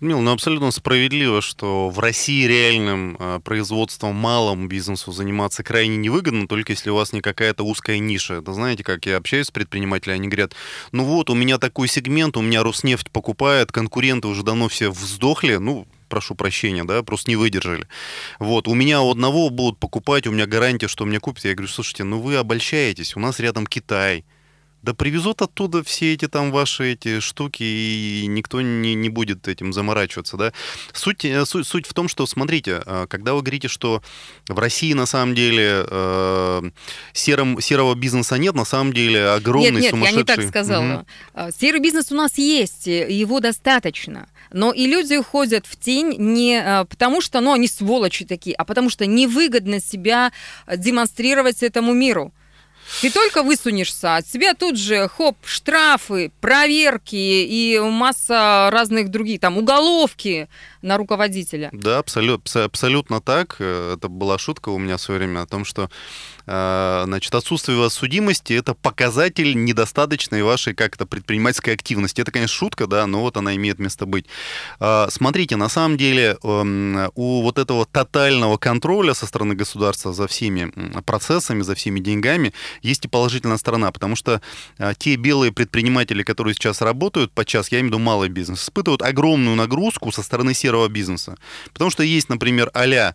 Мил, 0.00 0.20
ну 0.20 0.32
абсолютно 0.32 0.70
справедливо, 0.70 1.40
что 1.40 1.90
в 1.90 1.98
России 1.98 2.46
реальным 2.46 3.16
э, 3.18 3.40
производством, 3.44 4.14
малым 4.14 4.68
бизнесу 4.68 5.12
заниматься 5.12 5.62
крайне 5.62 5.96
невыгодно, 5.96 6.48
только 6.48 6.72
если 6.72 6.90
у 6.90 6.94
вас 6.94 7.12
не 7.12 7.20
какая-то 7.20 7.62
узкая 7.62 7.98
ниша. 7.98 8.34
Это 8.34 8.52
знаете, 8.52 8.82
как 8.84 9.06
я 9.06 9.16
общаюсь 9.16 9.46
с 9.46 9.50
предпринимателями, 9.50 10.18
они 10.18 10.28
говорят, 10.28 10.54
ну 10.92 11.04
вот, 11.04 11.30
у 11.30 11.34
меня 11.34 11.58
такой 11.58 11.88
сегмент, 11.88 12.36
у 12.36 12.42
меня 12.42 12.62
Роснефть 12.62 13.10
покупает, 13.10 13.72
конкуренты 13.72 14.28
уже 14.28 14.42
давно 14.42 14.68
все 14.68 14.90
вздохли, 14.90 15.56
ну, 15.56 15.86
прошу 16.08 16.34
прощения, 16.34 16.84
да, 16.84 17.02
просто 17.02 17.30
не 17.30 17.36
выдержали. 17.36 17.86
Вот, 18.38 18.68
у 18.68 18.74
меня 18.74 19.00
у 19.00 19.10
одного 19.10 19.48
будут 19.48 19.78
покупать, 19.78 20.26
у 20.26 20.32
меня 20.32 20.46
гарантия, 20.46 20.88
что 20.88 21.06
мне 21.06 21.20
купят. 21.20 21.44
Я 21.44 21.54
говорю, 21.54 21.72
слушайте, 21.72 22.04
ну 22.04 22.20
вы 22.20 22.36
обольщаетесь, 22.36 23.16
у 23.16 23.20
нас 23.20 23.40
рядом 23.40 23.66
Китай, 23.66 24.24
да 24.82 24.94
привезут 24.94 25.42
оттуда 25.42 25.84
все 25.84 26.14
эти 26.14 26.26
там 26.26 26.50
ваши 26.50 26.92
эти 26.92 27.20
штуки, 27.20 27.62
и 27.62 28.26
никто 28.28 28.60
не, 28.60 28.94
не 28.94 29.08
будет 29.08 29.46
этим 29.48 29.72
заморачиваться, 29.72 30.36
да. 30.36 30.52
Суть, 30.92 31.24
э, 31.24 31.44
суть, 31.44 31.66
суть 31.66 31.86
в 31.86 31.92
том, 31.92 32.08
что, 32.08 32.26
смотрите, 32.26 32.82
э, 32.84 33.06
когда 33.08 33.34
вы 33.34 33.42
говорите, 33.42 33.68
что 33.68 34.02
в 34.48 34.58
России 34.58 34.92
на 34.94 35.06
самом 35.06 35.34
деле 35.34 35.84
э, 35.86 36.70
серым, 37.12 37.60
серого 37.60 37.94
бизнеса 37.94 38.38
нет, 38.38 38.54
на 38.54 38.64
самом 38.64 38.92
деле 38.92 39.28
огромный, 39.28 39.70
нет, 39.70 39.82
нет, 39.82 39.90
сумасшедший... 39.90 40.16
я 40.16 40.36
не 40.36 40.42
так 40.42 40.48
сказала. 40.48 41.06
Угу. 41.34 41.52
Серый 41.58 41.80
бизнес 41.80 42.10
у 42.10 42.14
нас 42.14 42.38
есть, 42.38 42.86
его 42.86 43.40
достаточно. 43.40 44.28
Но 44.52 44.72
и 44.72 44.86
люди 44.86 45.14
уходят 45.14 45.66
в 45.66 45.78
тень 45.78 46.14
не 46.18 46.86
потому, 46.88 47.20
что 47.20 47.40
ну, 47.40 47.52
они 47.52 47.68
сволочи 47.68 48.24
такие, 48.24 48.56
а 48.56 48.64
потому 48.64 48.90
что 48.90 49.06
невыгодно 49.06 49.80
себя 49.80 50.32
демонстрировать 50.74 51.62
этому 51.62 51.92
миру. 51.92 52.32
Ты 53.00 53.10
только 53.10 53.42
высунешься, 53.42 54.16
от 54.16 54.26
тебя 54.26 54.54
тут 54.54 54.76
же, 54.76 55.08
хоп, 55.08 55.36
штрафы, 55.44 56.32
проверки 56.40 57.14
и 57.16 57.78
масса 57.78 58.68
разных 58.70 59.08
других, 59.08 59.40
там, 59.40 59.58
уголовки. 59.58 60.48
На 60.82 60.96
руководителя. 60.96 61.70
Да, 61.72 61.98
абсолютно, 61.98 62.64
абсолютно 62.64 63.20
так. 63.20 63.56
Э, 63.58 63.94
это 63.96 64.08
была 64.08 64.38
шутка 64.38 64.70
у 64.70 64.78
меня 64.78 64.96
в 64.96 65.00
свое 65.00 65.18
время 65.18 65.42
о 65.42 65.46
том, 65.46 65.64
что 65.64 65.90
э, 66.46 67.02
значит, 67.04 67.34
отсутствие 67.34 67.88
судимости– 67.90 68.52
это 68.54 68.74
показатель 68.74 69.64
недостаточной 69.64 70.42
вашей 70.42 70.74
как-то 70.74 71.06
предпринимательской 71.06 71.74
активности. 71.74 72.20
Это, 72.20 72.32
конечно, 72.32 72.54
шутка, 72.54 72.86
да, 72.86 73.06
но 73.06 73.20
вот 73.20 73.36
она 73.36 73.54
имеет 73.56 73.78
место 73.78 74.06
быть. 74.06 74.26
А, 74.78 75.08
смотрите, 75.10 75.56
на 75.56 75.68
самом 75.68 75.96
деле 75.96 76.36
эм, 76.42 77.10
у 77.14 77.42
вот 77.42 77.58
этого 77.58 77.86
тотального 77.86 78.56
контроля 78.56 79.14
со 79.14 79.26
стороны 79.26 79.54
государства 79.54 80.12
за 80.12 80.26
всеми 80.26 80.72
процессами, 81.02 81.62
за 81.62 81.74
всеми 81.74 82.00
деньгами 82.00 82.52
есть 82.82 83.04
и 83.04 83.08
положительная 83.08 83.58
сторона, 83.58 83.92
потому 83.92 84.16
что 84.16 84.40
а, 84.78 84.94
те 84.94 85.16
белые 85.16 85.52
предприниматели, 85.52 86.22
которые 86.22 86.54
сейчас 86.54 86.80
работают 86.80 87.32
подчас, 87.32 87.70
я 87.70 87.80
имею 87.80 87.92
в 87.92 87.94
виду 87.94 87.98
малый 87.98 88.28
бизнес, 88.28 88.64
испытывают 88.64 89.02
огромную 89.02 89.56
нагрузку 89.56 90.10
со 90.12 90.22
стороны 90.22 90.54
серого 90.54 90.69
бизнеса. 90.88 91.36
Потому 91.72 91.90
что 91.90 92.02
есть, 92.02 92.28
например, 92.28 92.70
а 92.74 93.14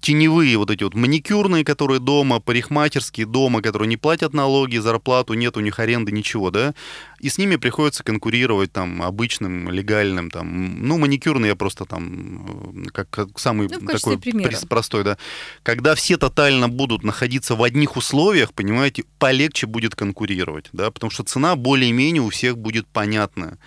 теневые 0.00 0.56
вот 0.56 0.70
эти 0.70 0.84
вот 0.84 0.94
маникюрные, 0.94 1.64
которые 1.64 2.00
дома, 2.00 2.40
парикмахерские 2.40 3.26
дома, 3.26 3.62
которые 3.62 3.88
не 3.88 3.96
платят 3.96 4.32
налоги, 4.34 4.78
зарплату, 4.78 5.34
нет 5.34 5.56
у 5.56 5.60
них 5.60 5.78
аренды, 5.78 6.12
ничего, 6.12 6.50
да, 6.50 6.74
и 7.20 7.28
с 7.28 7.38
ними 7.38 7.56
приходится 7.56 8.04
конкурировать 8.04 8.72
там 8.72 9.02
обычным, 9.02 9.70
легальным, 9.70 10.30
там, 10.30 10.86
ну, 10.86 10.98
маникюрный 10.98 11.48
я 11.48 11.56
просто 11.56 11.84
там, 11.84 12.84
э, 12.86 12.88
как, 12.90 13.10
как 13.10 13.38
самый 13.38 13.68
ну, 13.68 13.86
такой 13.86 14.18
примера. 14.18 14.56
простой, 14.68 15.04
да. 15.04 15.16
Когда 15.62 15.94
все 15.94 16.16
тотально 16.16 16.68
будут 16.68 17.04
находиться 17.04 17.54
в 17.54 17.62
одних 17.62 17.96
условиях, 17.96 18.52
понимаете, 18.52 19.04
полегче 19.18 19.66
будет 19.66 19.94
конкурировать, 19.94 20.68
да, 20.72 20.90
потому 20.90 21.10
что 21.10 21.24
цена 21.24 21.56
более-менее 21.56 22.22
у 22.22 22.30
всех 22.30 22.58
будет 22.58 22.86
понятная. 22.86 23.58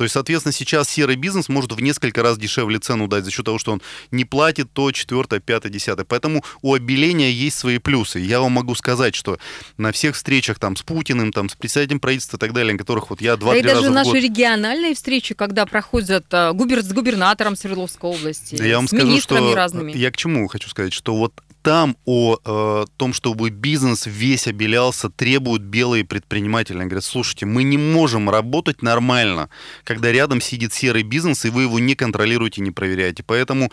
То 0.00 0.04
есть, 0.04 0.14
соответственно, 0.14 0.54
сейчас 0.54 0.88
серый 0.88 1.16
бизнес 1.16 1.50
может 1.50 1.72
в 1.72 1.82
несколько 1.82 2.22
раз 2.22 2.38
дешевле 2.38 2.78
цену 2.78 3.06
дать 3.06 3.26
за 3.26 3.30
счет 3.30 3.44
того, 3.44 3.58
что 3.58 3.72
он 3.72 3.82
не 4.10 4.24
платит 4.24 4.72
то, 4.72 4.90
четвертое, 4.92 5.40
пятое, 5.40 5.70
десятое. 5.70 6.06
Поэтому 6.06 6.42
у 6.62 6.72
обеления 6.72 7.30
есть 7.30 7.58
свои 7.58 7.76
плюсы. 7.76 8.18
Я 8.18 8.40
вам 8.40 8.52
могу 8.52 8.74
сказать, 8.74 9.14
что 9.14 9.38
на 9.76 9.92
всех 9.92 10.14
встречах 10.14 10.58
там 10.58 10.76
с 10.76 10.82
Путиным, 10.82 11.34
там, 11.34 11.50
с 11.50 11.54
председателем 11.54 12.00
правительства 12.00 12.38
и 12.38 12.40
так 12.40 12.54
далее, 12.54 12.72
на 12.72 12.78
которых 12.78 13.10
вот 13.10 13.20
я 13.20 13.36
два-три 13.36 13.60
да 13.60 13.74
раза 13.74 13.80
даже 13.82 13.92
наши 13.92 14.10
год... 14.12 14.22
региональные 14.22 14.94
встречи, 14.94 15.34
когда 15.34 15.66
проходят 15.66 16.24
а, 16.30 16.54
губер... 16.54 16.80
с 16.82 16.90
губернатором 16.90 17.54
Свердловской 17.54 18.08
области, 18.08 18.56
да 18.56 18.64
я 18.64 18.76
вам 18.76 18.86
с 18.86 18.92
скажу, 18.92 19.06
министрами 19.06 19.48
что... 19.48 19.54
разными. 19.54 19.92
Я 19.92 20.10
к 20.10 20.16
чему 20.16 20.48
хочу 20.48 20.70
сказать, 20.70 20.94
что 20.94 21.14
вот 21.14 21.34
там 21.62 21.96
о 22.06 22.38
э, 22.44 22.84
том, 22.96 23.12
чтобы 23.12 23.50
бизнес 23.50 24.06
весь 24.06 24.46
обелялся, 24.46 25.10
требуют 25.10 25.62
белые 25.62 26.04
предприниматели. 26.04 26.78
Они 26.78 26.86
говорят, 26.86 27.04
слушайте, 27.04 27.46
мы 27.46 27.62
не 27.62 27.78
можем 27.78 28.30
работать 28.30 28.82
нормально, 28.82 29.50
когда 29.84 30.10
рядом 30.10 30.40
сидит 30.40 30.72
серый 30.72 31.02
бизнес, 31.02 31.44
и 31.44 31.50
вы 31.50 31.62
его 31.62 31.78
не 31.78 31.94
контролируете, 31.94 32.62
не 32.62 32.70
проверяете. 32.70 33.22
Поэтому 33.22 33.70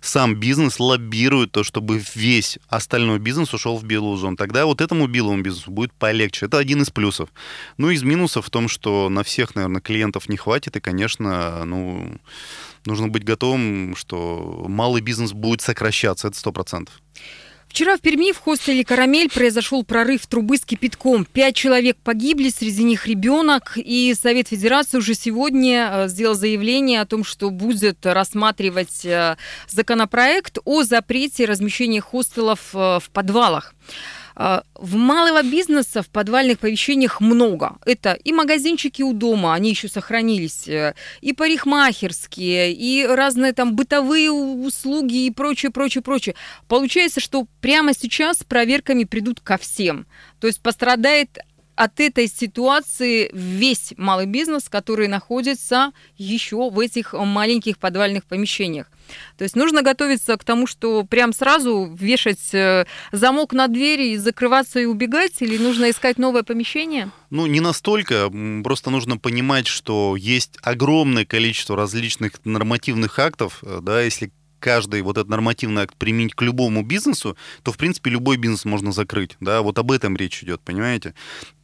сам 0.00 0.34
бизнес 0.36 0.78
лоббирует 0.78 1.52
то, 1.52 1.64
чтобы 1.64 2.02
весь 2.14 2.58
остальной 2.68 3.18
бизнес 3.18 3.54
ушел 3.54 3.78
в 3.78 3.84
белую 3.84 4.16
зону. 4.16 4.36
Тогда 4.36 4.66
вот 4.66 4.80
этому 4.80 5.06
белому 5.06 5.42
бизнесу 5.42 5.70
будет 5.70 5.92
полегче. 5.92 6.46
Это 6.46 6.58
один 6.58 6.82
из 6.82 6.90
плюсов. 6.90 7.30
Ну, 7.78 7.90
из 7.90 8.02
минусов 8.02 8.46
в 8.46 8.50
том, 8.50 8.68
что 8.68 9.08
на 9.08 9.22
всех, 9.22 9.54
наверное, 9.54 9.80
клиентов 9.80 10.28
не 10.28 10.36
хватит, 10.36 10.76
и, 10.76 10.80
конечно, 10.80 11.64
ну, 11.64 12.18
нужно 12.86 13.08
быть 13.08 13.24
готовым, 13.24 13.94
что 13.96 14.64
малый 14.68 15.02
бизнес 15.02 15.32
будет 15.32 15.60
сокращаться, 15.60 16.28
это 16.28 16.38
сто 16.38 16.52
процентов. 16.52 17.00
Вчера 17.70 17.96
в 17.96 18.00
Перми 18.00 18.32
в 18.32 18.38
хостеле 18.38 18.84
«Карамель» 18.84 19.30
произошел 19.30 19.84
прорыв 19.84 20.26
трубы 20.26 20.56
с 20.56 20.64
кипятком. 20.64 21.24
Пять 21.24 21.54
человек 21.54 21.96
погибли, 22.02 22.48
среди 22.48 22.82
них 22.82 23.06
ребенок. 23.06 23.74
И 23.76 24.12
Совет 24.20 24.48
Федерации 24.48 24.98
уже 24.98 25.14
сегодня 25.14 25.88
э, 25.92 26.08
сделал 26.08 26.34
заявление 26.34 27.00
о 27.00 27.06
том, 27.06 27.22
что 27.22 27.48
будет 27.50 28.04
рассматривать 28.04 29.04
э, 29.04 29.36
законопроект 29.68 30.58
о 30.64 30.82
запрете 30.82 31.44
размещения 31.44 32.00
хостелов 32.00 32.74
э, 32.74 32.98
в 33.00 33.08
подвалах. 33.12 33.72
А, 34.34 34.62
в 34.74 34.96
малого 34.96 35.42
бизнеса 35.42 36.02
в 36.02 36.08
подвальных 36.08 36.58
помещениях 36.58 37.20
много. 37.20 37.78
Это 37.84 38.12
и 38.12 38.32
магазинчики 38.32 39.02
у 39.02 39.12
дома, 39.12 39.54
они 39.54 39.70
еще 39.70 39.88
сохранились, 39.88 40.68
э, 40.68 40.94
и 41.20 41.32
парикмахерские, 41.32 42.72
и 42.72 43.06
разные 43.06 43.52
там 43.52 43.74
бытовые 43.74 44.30
услуги 44.30 45.26
и 45.26 45.30
прочее, 45.30 45.70
прочее, 45.70 46.02
прочее. 46.02 46.34
Получается, 46.68 47.20
что 47.20 47.46
прямо 47.60 47.92
сейчас 47.94 48.38
проверками 48.44 49.04
придут 49.04 49.40
ко 49.40 49.58
всем. 49.58 50.06
То 50.40 50.46
есть 50.46 50.62
пострадает 50.62 51.38
от 51.80 51.98
этой 51.98 52.28
ситуации 52.28 53.30
весь 53.32 53.94
малый 53.96 54.26
бизнес, 54.26 54.68
который 54.68 55.08
находится 55.08 55.92
еще 56.18 56.68
в 56.68 56.78
этих 56.78 57.14
маленьких 57.14 57.78
подвальных 57.78 58.26
помещениях. 58.26 58.86
То 59.38 59.44
есть 59.44 59.56
нужно 59.56 59.80
готовиться 59.80 60.36
к 60.36 60.44
тому, 60.44 60.66
что 60.66 61.04
прям 61.04 61.32
сразу 61.32 61.90
вешать 61.98 62.52
э, 62.52 62.84
замок 63.12 63.54
на 63.54 63.66
двери 63.66 64.10
и 64.10 64.18
закрываться 64.18 64.78
и 64.78 64.84
убегать, 64.84 65.40
или 65.40 65.56
нужно 65.56 65.88
искать 65.88 66.18
новое 66.18 66.42
помещение? 66.42 67.10
Ну, 67.30 67.46
не 67.46 67.60
настолько. 67.60 68.30
Просто 68.62 68.90
нужно 68.90 69.16
понимать, 69.16 69.66
что 69.66 70.16
есть 70.16 70.58
огромное 70.62 71.24
количество 71.24 71.76
различных 71.76 72.44
нормативных 72.44 73.18
актов, 73.18 73.60
э, 73.62 73.78
да, 73.80 74.02
если 74.02 74.30
каждый 74.60 75.02
вот 75.02 75.16
этот 75.16 75.28
нормативный 75.28 75.82
акт 75.82 75.96
применить 75.96 76.34
к 76.34 76.42
любому 76.42 76.82
бизнесу, 76.82 77.36
то, 77.62 77.72
в 77.72 77.76
принципе, 77.76 78.10
любой 78.10 78.36
бизнес 78.36 78.64
можно 78.64 78.92
закрыть. 78.92 79.36
Да? 79.40 79.62
Вот 79.62 79.78
об 79.78 79.90
этом 79.90 80.16
речь 80.16 80.42
идет, 80.42 80.60
понимаете? 80.60 81.14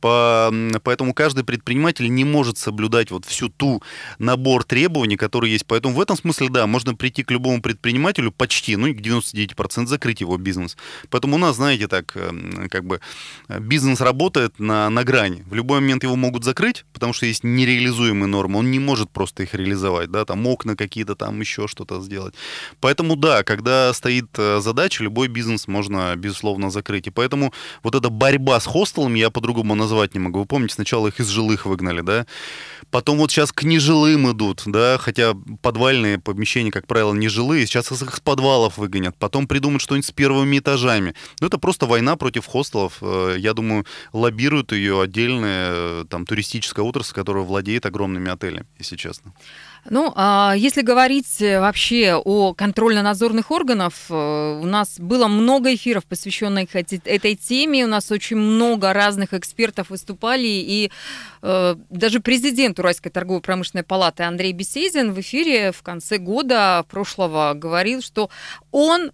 По, 0.01 0.53
поэтому 0.83 1.15
каждый 1.15 1.45
предприниматель 1.45 2.13
не 2.13 2.25
может 2.25 2.59
соблюдать 2.59 3.11
вот 3.11 3.25
всю 3.25 3.49
ту 3.49 3.83
набор 4.19 4.65
требований, 4.65 5.17
которые 5.17 5.53
есть. 5.53 5.67
Поэтому 5.67 5.95
в 5.95 6.01
этом 6.01 6.17
смысле, 6.17 6.49
да, 6.49 6.67
можно 6.67 6.95
прийти 6.95 7.23
к 7.23 7.31
любому 7.31 7.63
предпринимателю 7.63 8.33
почти, 8.33 8.77
ну, 8.77 8.93
к 8.95 8.99
99% 8.99 9.87
закрыть 9.87 10.21
его 10.21 10.37
бизнес. 10.37 10.77
Поэтому 11.11 11.37
у 11.37 11.39
нас, 11.39 11.57
знаете, 11.57 11.89
так, 11.89 12.17
эм, 12.17 12.69
как 12.71 12.85
бы 12.85 13.01
бизнес 13.49 14.01
работает 14.01 14.59
на, 14.59 14.91
на 14.91 15.05
грани. 15.05 15.45
В 15.47 15.55
любой 15.55 15.81
момент 15.81 16.03
его 16.03 16.17
могут 16.17 16.45
закрыть, 16.45 16.85
потому 16.93 17.13
что 17.13 17.27
есть 17.27 17.45
нереализуемые 17.45 18.27
нормы. 18.27 18.59
Он 18.59 18.71
не 18.71 18.79
может 18.79 19.11
просто 19.11 19.43
их 19.43 19.55
реализовать, 19.55 20.11
да, 20.11 20.25
там 20.25 20.47
окна 20.47 20.77
какие-то, 20.77 21.15
там 21.15 21.41
еще 21.41 21.69
что-то 21.69 22.01
сделать. 22.01 22.35
Поэтому 22.87 23.17
да, 23.17 23.43
когда 23.43 23.93
стоит 23.93 24.27
э, 24.39 24.61
задача, 24.61 25.03
любой 25.03 25.27
бизнес 25.27 25.67
можно, 25.67 26.15
безусловно, 26.15 26.71
закрыть. 26.71 27.09
И 27.09 27.11
поэтому 27.11 27.53
вот 27.83 27.97
эта 27.97 28.11
борьба 28.11 28.61
с 28.61 28.65
хостелами 28.65 29.19
я 29.19 29.31
по-другому 29.31 29.75
назвать 29.75 30.15
не 30.15 30.21
могу. 30.21 30.39
Вы 30.39 30.47
помните, 30.47 30.75
сначала 30.75 31.09
их 31.09 31.19
из 31.19 31.27
жилых 31.27 31.67
выгнали, 31.67 32.03
да? 32.03 32.27
Потом 32.93 33.19
вот 33.19 33.33
сейчас 33.33 33.51
к 33.51 33.65
нежилым 33.65 34.31
идут, 34.31 34.63
да, 34.67 34.99
хотя 34.99 35.35
подвальные 35.63 36.21
помещения, 36.21 36.71
как 36.71 36.87
правило, 36.87 37.13
нежилые, 37.13 37.67
сейчас 37.67 37.91
их 37.91 38.15
с 38.15 38.21
подвалов 38.21 38.79
выгонят. 38.79 39.17
Потом 39.19 39.49
придумают 39.49 39.83
что-нибудь 39.83 40.07
с 40.07 40.13
первыми 40.13 40.61
этажами. 40.61 41.17
Ну, 41.41 41.49
это 41.49 41.59
просто 41.59 41.87
война 41.87 42.15
против 42.15 42.47
хостелов. 42.47 42.99
Э, 43.01 43.35
я 43.37 43.53
думаю, 43.53 43.85
лоббирует 44.13 44.71
ее 44.71 45.03
отдельная 45.03 45.71
э, 45.73 46.05
там 46.09 46.25
туристическая 46.25 46.85
отрасль, 46.85 47.15
которая 47.15 47.43
владеет 47.43 47.85
огромными 47.85 48.31
отелями, 48.31 48.67
если 48.79 48.95
честно. 48.95 49.33
Ну, 49.89 50.13
а 50.17 50.55
если 50.57 50.83
говорить 50.83 51.41
э, 51.41 51.61
вообще 51.61 52.15
о 52.15 52.55
контрольно-надзорных 52.55 53.51
органах, 53.51 53.93
э, 54.09 54.61
у 54.63 54.67
нас 54.67 54.99
было 54.99 55.29
много 55.29 55.75
эфиров, 55.75 56.05
посвященных 56.05 56.75
этой 56.75 57.37
теме, 57.37 57.85
у 57.85 57.89
нас 57.89 58.11
очень 58.11 58.37
много 58.37 58.93
разных 58.93 59.33
экспертов 59.33 59.91
выступали, 59.91 60.47
и 60.47 60.91
э, 61.43 61.77
даже 61.91 62.21
президент 62.21 62.79
Уральской 62.79 63.13
торгово-промышленной 63.13 63.85
палаты 63.85 64.25
Андрей 64.25 64.53
Бесезин 64.53 65.13
в 65.13 65.21
эфире 65.21 65.71
в 65.73 65.83
конце 65.83 66.19
года 66.19 66.85
прошлого 66.89 67.53
говорил, 67.55 68.03
что 68.03 68.31
он 68.73 69.13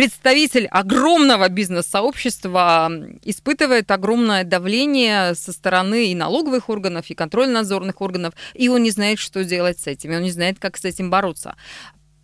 представитель 0.00 0.66
огромного 0.68 1.50
бизнес-сообщества 1.50 2.90
испытывает 3.22 3.90
огромное 3.90 4.44
давление 4.44 5.34
со 5.34 5.52
стороны 5.52 6.10
и 6.10 6.14
налоговых 6.14 6.70
органов, 6.70 7.10
и 7.10 7.14
контрольно-надзорных 7.14 8.00
органов, 8.00 8.32
и 8.54 8.70
он 8.70 8.82
не 8.82 8.92
знает, 8.92 9.18
что 9.18 9.44
делать 9.44 9.78
с 9.78 9.86
этим, 9.86 10.12
и 10.12 10.16
он 10.16 10.22
не 10.22 10.30
знает, 10.30 10.58
как 10.58 10.78
с 10.78 10.86
этим 10.86 11.10
бороться 11.10 11.54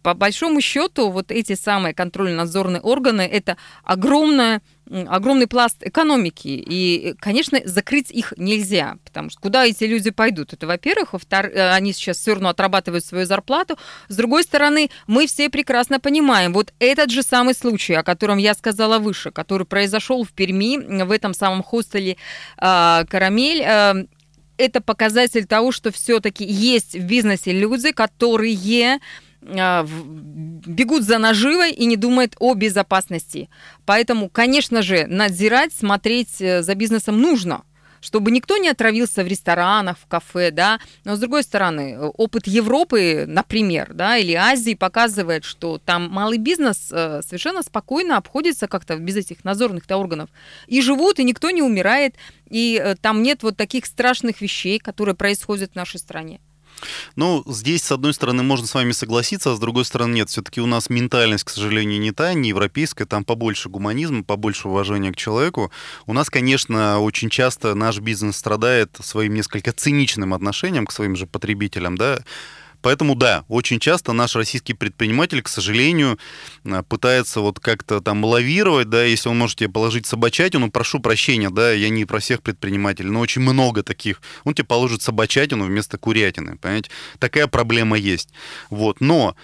по 0.06 0.14
большому 0.14 0.60
счету, 0.60 1.10
вот 1.10 1.32
эти 1.32 1.56
самые 1.56 1.92
контрольно-надзорные 1.92 2.80
органы– 2.80 3.22
это 3.32 3.56
огромная 3.82 4.62
огромный 4.88 5.48
пласт 5.48 5.78
экономики. 5.80 6.46
И, 6.46 7.16
конечно, 7.18 7.58
закрыть 7.64 8.12
их 8.12 8.32
нельзя, 8.36 8.98
потому 9.04 9.30
что 9.30 9.40
куда 9.40 9.66
эти 9.66 9.82
люди 9.82 10.10
пойдут? 10.10 10.52
Это, 10.52 10.68
во-первых. 10.68 11.14
Во-вторых, 11.14 11.52
э, 11.56 11.72
они 11.72 11.92
сейчас 11.92 12.18
все 12.18 12.34
равно 12.34 12.50
отрабатывают 12.50 13.04
свою 13.04 13.26
зарплату. 13.26 13.76
С 14.06 14.14
другой 14.14 14.44
стороны, 14.44 14.90
мы 15.08 15.26
все 15.26 15.50
прекрасно 15.50 15.98
понимаем, 15.98 16.52
вот 16.52 16.72
этот 16.78 17.10
же 17.10 17.24
самый 17.24 17.54
случай, 17.54 17.94
о 17.94 18.04
котором 18.04 18.38
я 18.38 18.54
сказала 18.54 19.00
выше, 19.00 19.32
который 19.32 19.66
произошел 19.66 20.22
в 20.22 20.30
Перми, 20.30 21.02
в 21.02 21.10
этом 21.10 21.34
самом 21.34 21.64
хостеле 21.64 22.16
э, 22.58 23.04
«Карамель», 23.08 23.64
э, 23.66 24.04
это 24.58 24.80
показатель 24.80 25.46
того, 25.46 25.72
что 25.72 25.90
все-таки 25.90 26.44
есть 26.44 26.94
в 26.94 27.04
бизнесе 27.04 27.52
люди, 27.52 27.92
которые 27.92 28.54
бегут 29.46 31.02
за 31.04 31.18
наживой 31.18 31.72
и 31.72 31.87
не 31.87 31.96
думают 31.96 32.37
о 32.40 32.54
безопасности. 32.54 33.48
Поэтому, 33.85 34.28
конечно 34.28 34.82
же, 34.82 35.06
надзирать, 35.06 35.72
смотреть 35.72 36.40
э, 36.40 36.62
за 36.62 36.74
бизнесом 36.74 37.20
нужно. 37.20 37.62
чтобы 38.06 38.30
никто 38.30 38.56
не 38.56 38.68
отравился 38.68 39.24
в 39.24 39.26
ресторанах, 39.26 39.98
в 39.98 40.06
кафе, 40.06 40.50
да. 40.52 40.78
Но 41.04 41.16
с 41.16 41.18
другой 41.18 41.42
стороны, 41.42 41.98
опыт 41.98 42.46
Европы, 42.46 43.24
например, 43.26 43.92
да, 43.94 44.16
или 44.16 44.32
Азии 44.32 44.74
показывает, 44.74 45.44
что 45.44 45.78
там 45.78 46.09
малый 46.11 46.38
бизнес 46.38 46.88
э, 46.92 47.20
совершенно 47.22 47.62
спокойно 47.62 48.16
обходится 48.16 48.68
как-то 48.68 48.96
без 48.96 49.16
этих 49.16 49.44
надзорных 49.44 49.85
органов. 49.90 50.30
И 50.68 50.80
живут, 50.80 51.18
и 51.18 51.24
никто 51.24 51.50
не 51.50 51.62
умирает, 51.62 52.14
и 52.48 52.80
э, 52.82 52.94
там 52.94 53.22
нет 53.22 53.42
вот 53.42 53.56
таких 53.56 53.87
страшных 53.87 54.40
вещей, 54.40 54.78
которые 54.78 55.14
происходят 55.14 55.72
в 55.72 55.76
нашей 55.76 55.98
стране. 55.98 56.40
Ну, 57.16 57.42
здесь, 57.46 57.82
с 57.84 57.92
одной 57.92 58.14
стороны, 58.14 58.42
можно 58.42 58.66
с 58.66 58.74
вами 58.74 58.92
согласиться, 58.92 59.52
а 59.52 59.56
с 59.56 59.58
другой 59.58 59.84
стороны, 59.84 60.14
нет. 60.14 60.28
Все-таки 60.28 60.60
у 60.60 60.66
нас 60.66 60.90
ментальность, 60.90 61.44
к 61.44 61.50
сожалению, 61.50 62.00
не 62.00 62.12
та, 62.12 62.34
не 62.34 62.50
европейская, 62.50 63.06
там 63.06 63.24
побольше 63.24 63.68
гуманизма, 63.68 64.22
побольше 64.24 64.68
уважения 64.68 65.12
к 65.12 65.16
человеку. 65.16 65.70
У 66.06 66.12
нас, 66.12 66.30
конечно, 66.30 67.00
очень 67.00 67.30
часто 67.30 67.74
наш 67.74 67.98
бизнес 68.00 68.36
страдает 68.36 68.96
своим 69.02 69.34
несколько 69.34 69.72
циничным 69.72 70.34
отношением 70.34 70.86
к 70.86 70.92
своим 70.92 71.16
же 71.16 71.26
потребителям, 71.26 71.96
да, 71.96 72.20
Поэтому 72.87 73.16
да, 73.16 73.44
очень 73.49 73.81
часто 73.81 74.12
наш 74.12 74.37
российский 74.37 74.72
предприниматель, 74.72 75.42
к 75.42 75.49
сожалению, 75.49 76.20
э, 76.64 76.85
пытается 76.88 77.40
вот 77.40 77.59
как-то 77.59 78.01
там 78.01 78.25
лавировать, 78.25 78.88
да, 78.88 79.03
если 79.03 79.29
он 79.29 79.38
может 79.38 79.59
тебе 79.59 79.68
положить 79.68 80.07
собачатину, 80.07 80.70
прошу 80.70 81.01
прощения, 81.01 81.51
да, 81.51 81.72
я 81.72 81.88
не 81.88 82.05
про 82.05 82.20
всех 82.20 82.42
предпринимателей, 82.42 83.11
но 83.11 83.18
очень 83.18 83.42
много 83.42 83.83
таких. 83.83 84.22
Он 84.44 84.55
тебе 84.55 84.66
положит 84.66 85.03
собачатину 85.03 85.64
вместо 85.64 85.99
курятины, 85.99 86.59
понимаете? 86.59 86.92
Такая 87.18 87.49
проблема 87.49 87.99
есть. 87.99 88.29
Вот, 88.70 89.01
но 89.01 89.35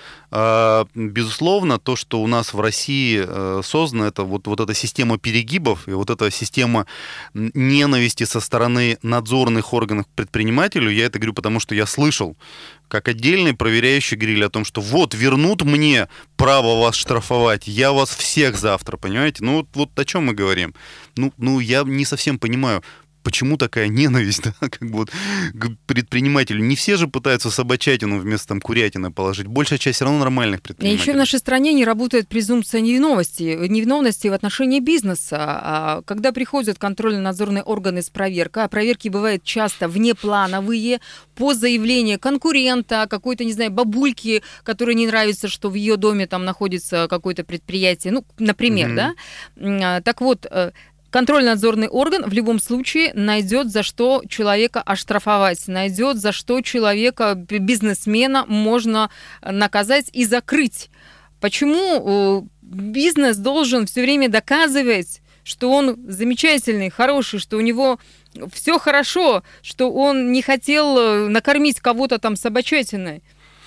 безусловно, 0.95 1.79
то, 1.79 1.95
что 1.95 2.23
у 2.23 2.27
нас 2.27 2.55
в 2.55 2.61
России 2.61 3.23
э, 3.23 3.61
создано, 3.63 4.07
это 4.07 4.23
вот, 4.25 4.47
вот 4.47 4.61
эта 4.61 4.73
система 4.73 5.19
перегибов 5.19 5.87
и 5.87 5.93
вот 5.93 6.09
эта 6.09 6.31
система 6.31 6.87
ненависти 7.35 8.25
со 8.25 8.41
стороны 8.41 8.99
надзорных 9.03 9.75
органов 9.75 10.07
к 10.07 10.17
предпринимателю, 10.17 10.91
я 10.91 11.05
это 11.05 11.19
говорю 11.19 11.35
потому, 11.35 11.61
что 11.61 11.75
я 11.75 11.85
слышал, 11.85 12.37
как 12.89 13.09
отдельный 13.09 13.55
проверяющий 13.55 14.17
говорили 14.17 14.45
о 14.45 14.51
том, 14.51 14.65
что 14.65 14.81
вот 14.81 15.15
вернут 15.15 15.63
мне 15.63 16.09
право 16.37 16.81
вас 16.81 16.95
штрафовать, 16.95 17.67
я 17.67 17.93
вас 17.93 18.11
всех 18.11 18.57
завтра, 18.57 18.97
понимаете? 18.97 19.45
Ну 19.45 19.57
вот, 19.59 19.69
вот 19.75 19.99
о 19.99 20.05
чем 20.05 20.27
мы 20.27 20.35
говорим. 20.35 20.75
Ну, 21.17 21.33
ну 21.37 21.61
я 21.61 21.83
не 21.83 22.05
совсем 22.05 22.39
понимаю, 22.39 22.83
почему 23.23 23.57
такая 23.57 23.89
ненависть 23.89 24.43
да, 24.61 24.69
как 24.69 24.81
бы 24.81 24.99
вот, 24.99 25.11
к 25.55 25.77
предпринимателю? 25.87 26.63
Не 26.63 26.77
все 26.77 26.97
же 26.97 27.09
пытаются 27.09 27.51
собачатину 27.51 28.19
вместо 28.19 28.49
там, 28.49 28.61
курятины 28.61 29.11
положить. 29.11 29.47
Большая 29.47 29.79
часть 29.79 29.97
все 29.97 30.05
равно 30.05 30.21
нормальных 30.21 30.63
предпринимателей. 30.63 30.99
И 30.99 31.03
еще 31.03 31.13
в 31.13 31.17
нашей 31.17 31.39
стране 31.39 31.73
не 31.73 31.85
работает 31.85 32.29
презумпция 32.29 32.81
невиновности, 32.81 33.67
невиновности 33.69 34.29
в 34.29 34.33
отношении 34.33 34.81
бизнеса. 34.81 35.39
А 35.41 36.03
когда 36.05 36.33
приходят 36.33 36.79
контрольно-надзорные 36.79 37.63
органы 37.63 38.03
с 38.03 38.11
проверкой, 38.11 38.65
а 38.65 38.69
проверки 38.69 39.09
бывают 39.09 39.45
часто 39.45 39.89
внеплановые, 39.89 41.01
по 41.35 41.55
заявлению 41.55 42.19
конкурента, 42.19 43.07
какой-то, 43.09 43.45
не 43.45 43.53
знаю, 43.53 43.71
бабульки, 43.71 44.43
которой 44.65 44.95
не 44.95 45.07
нравится, 45.07 45.49
что 45.49 45.71
в 45.71 45.75
ее 45.75 45.97
доме 45.97 46.27
там 46.27 46.45
находится 46.45 47.07
какое-то 47.09 47.45
предприятие, 47.45 48.13
ну, 48.13 48.25
например, 48.39 48.91
mm-hmm. 48.91 49.15
да. 49.57 49.97
А, 49.97 50.01
так 50.03 50.21
вот, 50.21 50.47
э, 50.51 50.73
Контрольно-надзорный 51.13 51.89
орган 51.89 52.25
в 52.27 52.33
любом 52.33 52.59
случае 52.59 53.13
найдет, 53.13 53.71
за 53.71 53.83
что 53.83 54.23
человека 54.27 54.81
оштрафовать, 54.81 55.69
найдет, 55.69 56.17
за 56.17 56.33
что 56.33 56.63
человека, 56.63 57.35
бизнесмена 57.35 58.47
можно 58.49 59.11
наказать 59.43 60.09
и 60.15 60.25
закрыть. 60.25 60.89
Почему 61.39 62.41
э, 62.43 62.43
бизнес 62.63 63.37
должен 63.37 63.85
все 63.85 64.01
время 64.01 64.31
доказывать, 64.31 65.21
что 65.45 65.71
он 65.71 65.99
замечательный, 66.09 66.89
хороший, 66.89 67.41
что 67.41 67.59
у 67.59 67.61
него 67.61 67.99
все 68.51 68.79
хорошо, 68.79 69.43
что 69.61 69.93
он 69.93 70.33
не 70.33 70.41
хотел 70.41 70.97
э, 70.97 71.29
накормить 71.29 71.79
кого-то 71.79 72.21
там 72.21 72.37
собачатиной? 72.37 73.23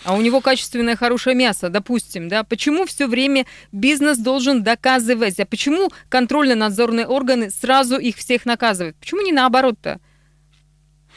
А 0.06 0.14
у 0.16 0.22
него 0.22 0.40
качественное 0.40 0.96
хорошее 0.96 1.36
мясо, 1.36 1.70
допустим, 1.70 2.30
да, 2.30 2.44
почему 2.44 2.86
все 2.86 3.08
время 3.08 3.46
бизнес 3.72 4.18
должен 4.20 4.64
доказывать, 4.64 5.40
а 5.40 5.46
почему 5.46 5.92
контрольно-надзорные 6.10 7.08
органы 7.08 7.50
сразу 7.50 7.98
их 7.98 8.16
всех 8.18 8.46
наказывают? 8.46 8.96
Почему 8.98 9.22
не 9.22 9.32
наоборот-то? 9.32 10.00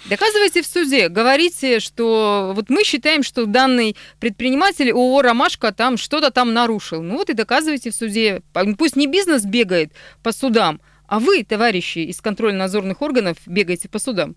Доказывайте 0.08 0.62
в 0.62 0.66
суде, 0.66 1.08
говорите, 1.08 1.80
что 1.80 2.52
вот 2.54 2.70
мы 2.70 2.84
считаем, 2.84 3.22
что 3.22 3.46
данный 3.46 3.96
предприниматель 4.20 4.90
ООО 4.92 5.22
«Ромашка» 5.22 5.72
там 5.72 5.96
что-то 5.96 6.30
там 6.30 6.54
нарушил. 6.54 7.02
Ну 7.02 7.16
вот 7.16 7.30
и 7.30 7.34
доказывайте 7.34 7.90
в 7.90 7.94
суде. 7.94 8.42
Пусть 8.78 8.96
не 8.96 9.06
бизнес 9.06 9.44
бегает 9.44 9.92
по 10.22 10.32
судам, 10.32 10.80
а 11.08 11.18
вы, 11.18 11.42
товарищи 11.42 11.98
из 11.98 12.20
контрольно-надзорных 12.20 13.02
органов, 13.02 13.36
бегаете 13.44 13.88
по 13.88 13.98
судам. 13.98 14.36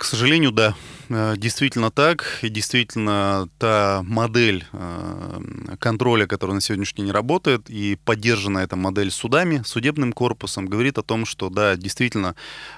К 0.00 0.04
сожалению, 0.04 0.50
да. 0.50 0.74
Э, 1.10 1.34
действительно 1.36 1.90
так. 1.90 2.38
И 2.40 2.48
действительно 2.48 3.50
та 3.58 4.02
модель 4.02 4.64
э, 4.72 5.40
контроля, 5.78 6.26
которая 6.26 6.54
на 6.54 6.62
сегодняшний 6.62 7.04
день 7.04 7.12
работает, 7.12 7.68
и 7.68 7.98
поддержана 8.02 8.60
эта 8.60 8.76
модель 8.76 9.10
судами, 9.10 9.60
судебным 9.62 10.14
корпусом, 10.14 10.64
говорит 10.64 10.96
о 10.96 11.02
том, 11.02 11.26
что 11.26 11.50
да, 11.50 11.76
действительно, 11.76 12.34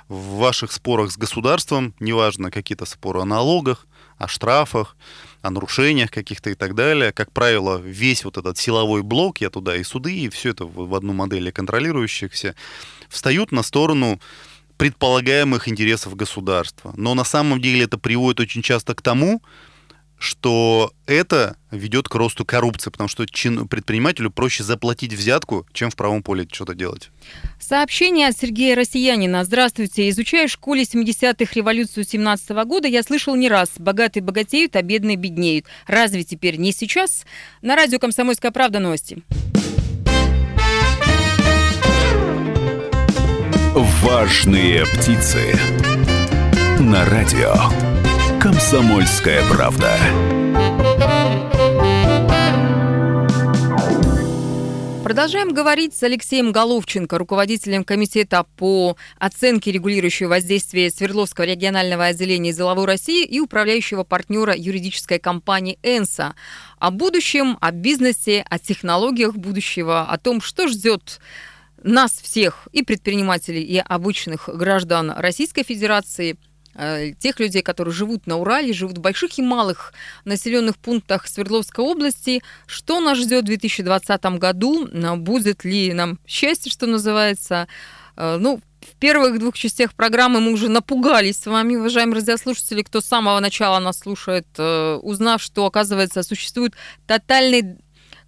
в 0.09 0.39
ваших 0.39 0.73
спорах 0.73 1.13
с 1.13 1.17
государством, 1.17 1.95
неважно, 2.01 2.51
какие-то 2.51 2.87
споры 2.87 3.21
о 3.21 3.25
налогах, 3.25 3.87
о 4.19 4.27
штрафах, 4.27 4.97
о 5.43 5.51
нарушениях 5.51 6.11
каких-то 6.11 6.51
и 6.51 6.55
так 6.55 6.75
далее. 6.75 7.13
Как 7.13 7.31
правило, 7.31 7.79
весь 7.79 8.25
вот 8.25 8.37
этот 8.37 8.59
силовой 8.59 9.03
блок, 9.03 9.41
я 9.41 9.51
туда 9.51 9.77
и 9.77 9.85
суды, 9.85 10.13
и 10.13 10.29
все 10.29 10.51
это 10.51 10.65
в 10.65 10.93
одну 10.93 11.13
модель 11.13 11.53
контролирующихся, 11.53 12.57
встают 13.09 13.53
на 13.53 13.63
сторону 13.63 14.21
предполагаемых 14.77 15.69
интересов 15.69 16.17
государства. 16.17 16.93
Но 16.97 17.15
на 17.15 17.25
самом 17.25 17.61
деле 17.61 17.85
это 17.85 17.99
приводит 17.99 18.41
очень 18.41 18.63
часто 18.63 18.95
к 18.95 19.03
тому, 19.03 19.43
что 20.23 20.93
это 21.07 21.57
ведет 21.73 22.09
к 22.09 22.15
росту 22.15 22.45
коррупции, 22.45 22.91
потому 22.91 23.09
что 23.09 23.25
предпринимателю 23.25 24.31
проще 24.31 24.63
заплатить 24.63 25.13
взятку, 25.13 25.67
чем 25.73 25.91
в 25.91 25.97
правом 25.97 26.23
поле 26.23 26.47
что-то 26.51 26.75
делать. 26.75 27.11
Сообщение 27.61 28.29
от 28.29 28.39
Сергея 28.39 28.77
Россиянина. 28.77 29.43
Здравствуйте. 29.43 30.09
Изучая 30.11 30.47
в 30.47 30.51
школе 30.53 30.85
70-х 30.85 31.53
революцию 31.55 32.05
17 32.05 32.51
-го 32.51 32.65
года, 32.65 32.87
я 32.87 33.03
слышал 33.03 33.35
не 33.35 33.49
раз. 33.49 33.71
Богатые 33.79 34.23
богатеют, 34.23 34.77
а 34.77 34.83
бедные 34.83 35.17
беднеют. 35.17 35.67
Разве 35.89 36.23
теперь 36.23 36.57
не 36.57 36.73
сейчас? 36.73 37.25
На 37.61 37.75
радио 37.75 37.99
«Комсомольская 37.99 38.53
правда» 38.53 38.79
новости. 38.79 39.25
Важные 44.23 44.87
птицы. 44.87 45.53
На 46.79 47.05
радио. 47.07 47.55
Комсомольская 48.41 49.43
правда. 49.51 49.97
Продолжаем 55.03 55.53
говорить 55.53 55.97
с 55.97 56.05
Алексеем 56.05 56.53
Головченко, 56.53 57.19
руководителем 57.19 57.83
комитета 57.83 58.47
по 58.57 58.97
оценке 59.19 59.73
регулирующего 59.73 60.29
воздействия 60.29 60.93
Свердловского 60.93 61.45
регионального 61.45 62.05
отделения 62.05 62.53
«Деловой 62.53 62.87
России» 62.87 63.25
и 63.25 63.41
управляющего 63.41 64.05
партнера 64.05 64.55
юридической 64.57 65.19
компании 65.19 65.81
«Энса» 65.83 66.37
о 66.79 66.93
будущем, 66.93 67.59
о 67.61 67.73
бизнесе, 67.73 68.47
о 68.49 68.61
технологиях 68.61 69.35
будущего, 69.35 70.03
о 70.03 70.17
том, 70.17 70.41
что 70.41 70.69
ждет 70.69 71.19
нас 71.83 72.13
всех, 72.13 72.69
и 72.73 72.83
предпринимателей, 72.83 73.63
и 73.63 73.79
обычных 73.79 74.49
граждан 74.49 75.11
Российской 75.11 75.63
Федерации, 75.63 76.37
э, 76.75 77.13
тех 77.19 77.41
людей, 77.41 77.63
которые 77.63 77.95
живут 77.95 78.27
на 78.27 78.39
Урале, 78.39 78.73
живут 78.73 78.99
в 78.99 79.01
больших 79.01 79.39
и 79.39 79.43
малых 79.43 79.93
населенных 80.25 80.77
пунктах 80.79 81.27
Свердловской 81.27 81.85
области. 81.85 82.43
Что 82.67 83.01
нас 83.01 83.19
ждет 83.19 83.45
в 83.45 83.47
2020 83.47 84.39
году? 84.39 84.89
Будет 85.17 85.65
ли 85.65 85.93
нам 85.93 86.19
счастье, 86.27 86.71
что 86.71 86.87
называется? 86.87 87.69
Э, 88.17 88.37
ну, 88.39 88.61
в 88.83 88.97
первых 88.97 89.39
двух 89.39 89.57
частях 89.57 89.95
программы 89.95 90.41
мы 90.41 90.53
уже 90.53 90.69
напугались 90.69 91.39
с 91.39 91.47
вами, 91.47 91.77
уважаемые 91.77 92.17
радиослушатели, 92.17 92.83
кто 92.83 93.01
с 93.01 93.05
самого 93.05 93.39
начала 93.41 93.79
нас 93.79 93.99
слушает, 93.99 94.47
э, 94.59 94.99
узнав, 95.03 95.41
что, 95.41 95.67
оказывается, 95.67 96.23
существует 96.23 96.75
тотальный 97.07 97.77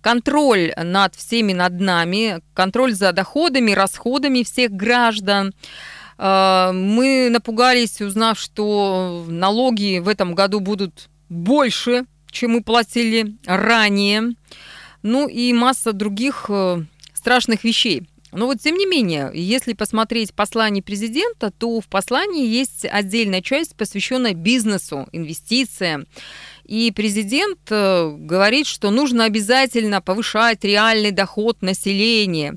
контроль 0.04 0.74
над 0.76 1.14
всеми 1.14 1.54
над 1.54 1.80
нами, 1.80 2.42
контроль 2.52 2.92
за 2.92 3.12
доходами, 3.12 3.70
расходами 3.72 4.42
всех 4.42 4.70
граждан. 4.70 5.54
Э, 6.18 6.72
мы 6.74 7.30
напугались, 7.30 8.02
узнав, 8.02 8.38
что 8.38 9.24
налоги 9.26 10.00
в 10.00 10.08
этом 10.08 10.34
году 10.34 10.60
будут 10.60 11.08
больше, 11.30 12.04
чем 12.30 12.50
мы 12.50 12.62
платили 12.62 13.34
ранее. 13.46 14.34
Ну 15.02 15.26
и 15.26 15.54
масса 15.54 15.94
других 15.94 16.46
э, 16.50 16.82
страшных 17.14 17.64
вещей. 17.64 18.06
Но 18.30 18.46
вот 18.46 18.60
тем 18.60 18.76
не 18.76 18.84
менее, 18.84 19.30
если 19.32 19.72
посмотреть 19.72 20.34
послание 20.34 20.82
президента, 20.82 21.50
то 21.50 21.80
в 21.80 21.86
послании 21.86 22.46
есть 22.46 22.84
отдельная 22.84 23.40
часть, 23.40 23.74
посвященная 23.74 24.34
бизнесу, 24.34 25.08
инвестициям. 25.12 26.06
И 26.64 26.90
президент 26.92 27.58
э, 27.70 28.10
говорит, 28.16 28.66
что 28.66 28.90
нужно 28.90 29.24
обязательно 29.24 30.00
повышать 30.00 30.64
реальный 30.64 31.10
доход 31.10 31.60
населения. 31.60 32.56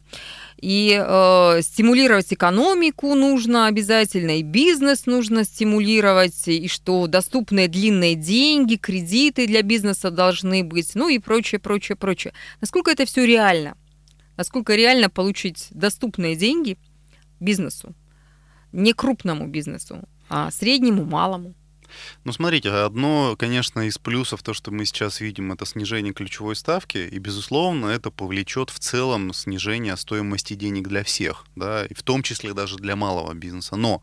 И 0.62 0.98
э, 1.00 1.62
стимулировать 1.62 2.34
экономику 2.34 3.14
нужно 3.14 3.68
обязательно, 3.68 4.40
и 4.40 4.42
бизнес 4.42 5.06
нужно 5.06 5.44
стимулировать, 5.44 6.48
и 6.48 6.68
что 6.68 7.06
доступные 7.06 7.68
длинные 7.68 8.16
деньги, 8.16 8.76
кредиты 8.76 9.46
для 9.46 9.62
бизнеса 9.62 10.10
должны 10.10 10.64
быть, 10.64 10.96
ну 10.96 11.10
и 11.10 11.20
прочее, 11.20 11.60
прочее, 11.60 11.96
прочее. 11.96 12.34
Насколько 12.60 12.90
это 12.90 13.06
все 13.06 13.24
реально? 13.24 13.78
Насколько 14.36 14.76
реально 14.76 15.12
получить 15.12 15.68
доступные 15.70 16.36
деньги 16.36 16.78
бизнесу? 17.40 17.94
Не 18.72 18.94
крупному 18.94 19.48
бизнесу, 19.48 20.08
а 20.28 20.50
среднему, 20.50 21.06
малому. 21.06 21.54
Ну, 22.24 22.32
смотрите, 22.32 22.70
одно, 22.70 23.36
конечно, 23.38 23.88
из 23.88 23.98
плюсов, 23.98 24.44
то, 24.44 24.54
что 24.54 24.72
мы 24.72 24.86
сейчас 24.86 25.22
видим, 25.22 25.52
это 25.52 25.66
снижение 25.66 26.14
ключевой 26.14 26.56
ставки, 26.56 26.98
и, 26.98 27.18
безусловно, 27.20 27.88
это 27.88 28.12
повлечет 28.12 28.70
в 28.70 28.80
целом 28.80 29.34
снижение 29.34 29.98
стоимости 29.98 30.54
денег 30.54 30.88
для 30.88 31.04
всех, 31.04 31.46
да, 31.56 31.86
и 31.86 31.94
в 31.94 32.04
том 32.04 32.24
числе 32.24 32.54
даже 32.54 32.78
для 32.78 32.96
малого 32.96 33.34
бизнеса. 33.34 33.76
Но 33.76 34.02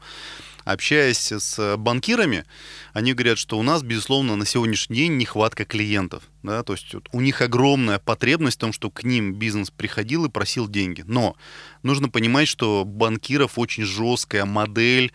общаясь 0.64 1.30
с 1.30 1.76
банкирами, 1.76 2.44
они 2.92 3.12
говорят, 3.12 3.38
что 3.38 3.58
у 3.58 3.62
нас, 3.62 3.82
безусловно, 3.82 4.36
на 4.36 4.46
сегодняшний 4.46 4.96
день 4.96 5.16
нехватка 5.16 5.64
клиентов. 5.64 6.24
Да, 6.42 6.62
то 6.62 6.74
есть 6.74 6.92
вот 6.92 7.08
у 7.12 7.20
них 7.20 7.40
огромная 7.40 7.98
потребность 7.98 8.58
в 8.58 8.60
том, 8.60 8.72
что 8.72 8.90
к 8.90 9.02
ним 9.02 9.34
бизнес 9.34 9.70
приходил 9.70 10.26
и 10.26 10.30
просил 10.30 10.68
деньги. 10.68 11.02
Но 11.06 11.36
нужно 11.82 12.08
понимать, 12.08 12.48
что 12.48 12.84
банкиров 12.84 13.58
очень 13.58 13.84
жесткая 13.84 14.44
модель 14.44 15.12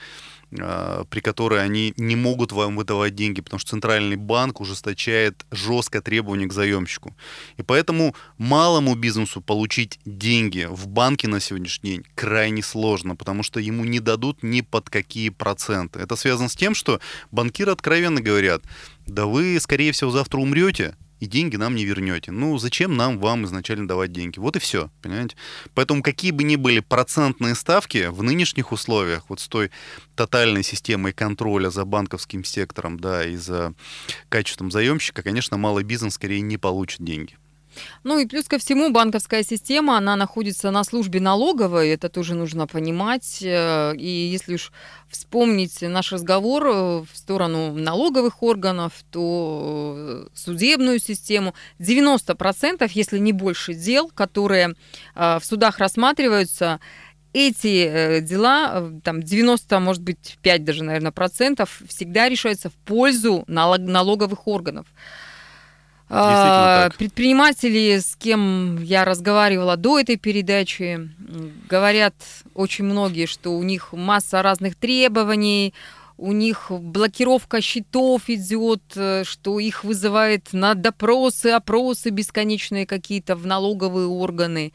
при 0.52 1.20
которой 1.20 1.64
они 1.64 1.94
не 1.98 2.16
могут 2.16 2.52
вам 2.52 2.76
выдавать 2.76 3.16
деньги, 3.16 3.42
потому 3.42 3.60
что 3.60 3.72
центральный 3.72 4.16
банк 4.16 4.62
ужесточает 4.62 5.46
жестко 5.52 6.02
требования 6.02 6.48
к 6.48 6.54
заемщику. 6.54 7.16
И 7.58 7.64
поэтому 7.64 8.16
малому 8.38 8.96
бизнесу 8.96 9.42
получить 9.42 10.00
деньги 10.06 10.68
в 10.70 10.88
банке 10.88 11.28
на 11.28 11.40
сегодняшний 11.40 11.92
день 11.92 12.06
крайне 12.16 12.64
сложно, 12.64 13.16
потому 13.16 13.44
что 13.44 13.60
ему 13.60 13.86
не 13.86 14.00
дадут 14.00 14.42
ни 14.42 14.62
под 14.62 14.90
какие 14.90 15.30
проценты. 15.30 16.00
Это 16.00 16.16
связано 16.16 16.50
с 16.50 16.56
тем, 16.56 16.74
что 16.74 17.00
банкиры 17.32 17.72
откровенно 17.72 18.22
говорят, 18.22 18.64
да 19.06 19.26
вы, 19.26 19.60
скорее 19.60 19.92
всего, 19.92 20.12
завтра 20.12 20.40
умрете, 20.40 20.96
и 21.20 21.26
деньги 21.26 21.56
нам 21.56 21.76
не 21.76 21.86
вернете. 21.86 22.32
Ну, 22.32 22.58
зачем 22.58 22.96
нам 22.96 23.20
вам 23.20 23.46
изначально 23.46 23.88
давать 23.88 24.12
деньги? 24.12 24.40
Вот 24.40 24.56
и 24.56 24.60
все, 24.60 24.90
понимаете? 25.02 25.36
Поэтому 25.74 26.02
какие 26.02 26.32
бы 26.32 26.44
ни 26.44 26.56
были 26.56 26.80
процентные 26.80 27.56
ставки 27.56 28.08
в 28.08 28.24
нынешних 28.24 28.72
условиях, 28.72 29.26
вот 29.30 29.40
с 29.40 29.48
той 29.48 29.72
тотальной 30.16 30.64
системой 30.64 31.14
контроля 31.14 31.70
за 31.70 31.86
банковским 31.86 32.44
сектором, 32.44 33.00
да, 33.00 33.26
и 33.26 33.36
за 33.36 33.74
качеством 34.30 34.72
заемщика, 34.72 35.22
конечно, 35.22 35.58
малый 35.58 35.84
бизнес 35.84 36.16
скорее 36.16 36.42
не 36.42 36.58
получит 36.58 37.04
деньги. 37.04 37.38
Ну 38.04 38.20
и 38.20 38.26
плюс 38.26 38.48
ко 38.48 38.58
всему 38.58 38.92
банковская 38.92 39.44
система, 39.44 39.98
она 39.98 40.16
находится 40.16 40.72
на 40.72 40.84
службе 40.84 41.20
налоговой, 41.20 41.90
это 41.90 42.10
тоже 42.10 42.36
нужно 42.36 42.68
понимать. 42.68 43.40
Э, 43.42 43.96
и 43.96 44.08
если 44.08 44.56
уж 44.56 44.72
вспомнить 45.08 45.82
наш 45.82 46.12
разговор 46.12 46.68
э, 46.68 46.72
в 47.02 47.10
сторону 47.14 47.74
налоговых 47.74 48.44
органов, 48.44 48.94
то 49.12 49.96
э, 49.98 50.28
судебную 50.34 51.00
систему, 51.00 51.54
90%, 51.80 52.90
если 52.94 53.20
не 53.20 53.34
больше 53.34 53.74
дел, 53.74 54.10
которые 54.10 54.76
в 55.16 55.42
судах 55.44 55.80
рассматриваются, 55.80 56.80
эти 57.34 58.22
дела, 58.22 58.92
там 59.04 59.22
90, 59.22 59.80
может 59.80 60.02
быть, 60.02 60.38
5 60.42 60.64
даже, 60.64 60.84
наверное, 60.84 61.12
процентов, 61.12 61.82
всегда 61.88 62.28
решаются 62.28 62.70
в 62.70 62.74
пользу 62.74 63.44
налоговых 63.48 64.48
органов. 64.48 64.88
А, 66.12 66.90
предприниматели, 66.98 68.00
с 68.00 68.16
кем 68.16 68.82
я 68.82 69.06
разговаривала 69.06 69.78
до 69.78 70.00
этой 70.00 70.18
передачи, 70.18 71.10
говорят 71.70 72.16
очень 72.56 72.86
многие, 72.86 73.28
что 73.28 73.52
у 73.56 73.62
них 73.62 73.94
масса 73.94 74.42
разных 74.42 74.76
требований, 74.76 75.74
у 76.18 76.32
них 76.32 76.72
блокировка 76.72 77.62
счетов 77.62 78.24
идет, 78.28 78.82
э, 78.96 79.24
что 79.24 79.60
их 79.60 79.84
вызывает 79.84 80.52
на 80.52 80.74
допросы, 80.74 81.48
опросы 81.48 82.10
бесконечные 82.10 82.86
какие-то 82.86 83.36
в 83.36 83.46
налоговые 83.46 84.08
органы. 84.08 84.74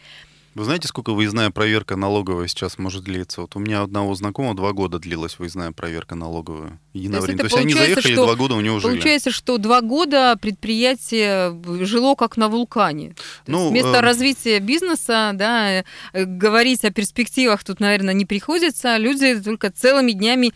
Вы 0.54 0.64
знаете, 0.64 0.86
сколько 0.86 1.12
выездная 1.12 1.50
проверка 1.50 1.96
налоговая 1.96 2.46
сейчас 2.46 2.78
может 2.78 3.02
длиться? 3.02 3.40
Вот 3.40 3.56
у 3.56 3.58
меня 3.58 3.82
одного 3.82 4.14
знакомого 4.14 4.54
два 4.54 4.72
года 4.72 5.00
длилась 5.00 5.38
выездная 5.38 5.72
проверка 5.72 6.14
налоговая. 6.14 6.80
Единовременно. 6.92 7.38
То 7.38 7.44
есть, 7.44 7.54
То 7.54 7.60
есть 7.60 7.76
они 7.76 7.86
заехали, 7.86 8.12
что, 8.12 8.24
два 8.24 8.36
года 8.36 8.54
у 8.54 8.60
него 8.60 8.78
жили. 8.78 8.92
Получается, 8.92 9.32
что 9.32 9.58
два 9.58 9.80
года 9.80 10.38
предприятие 10.40 11.60
жило 11.84 12.14
как 12.14 12.36
на 12.36 12.48
вулкане. 12.48 13.16
Ну, 13.48 13.70
вместо 13.70 13.96
э... 13.96 14.00
развития 14.00 14.60
бизнеса, 14.60 15.32
да, 15.34 15.82
э, 16.12 16.24
говорить 16.24 16.84
о 16.84 16.92
перспективах 16.92 17.64
тут, 17.64 17.80
наверное, 17.80 18.14
не 18.14 18.24
приходится. 18.24 18.96
Люди 18.96 19.40
только 19.40 19.72
целыми 19.72 20.12
днями 20.12 20.52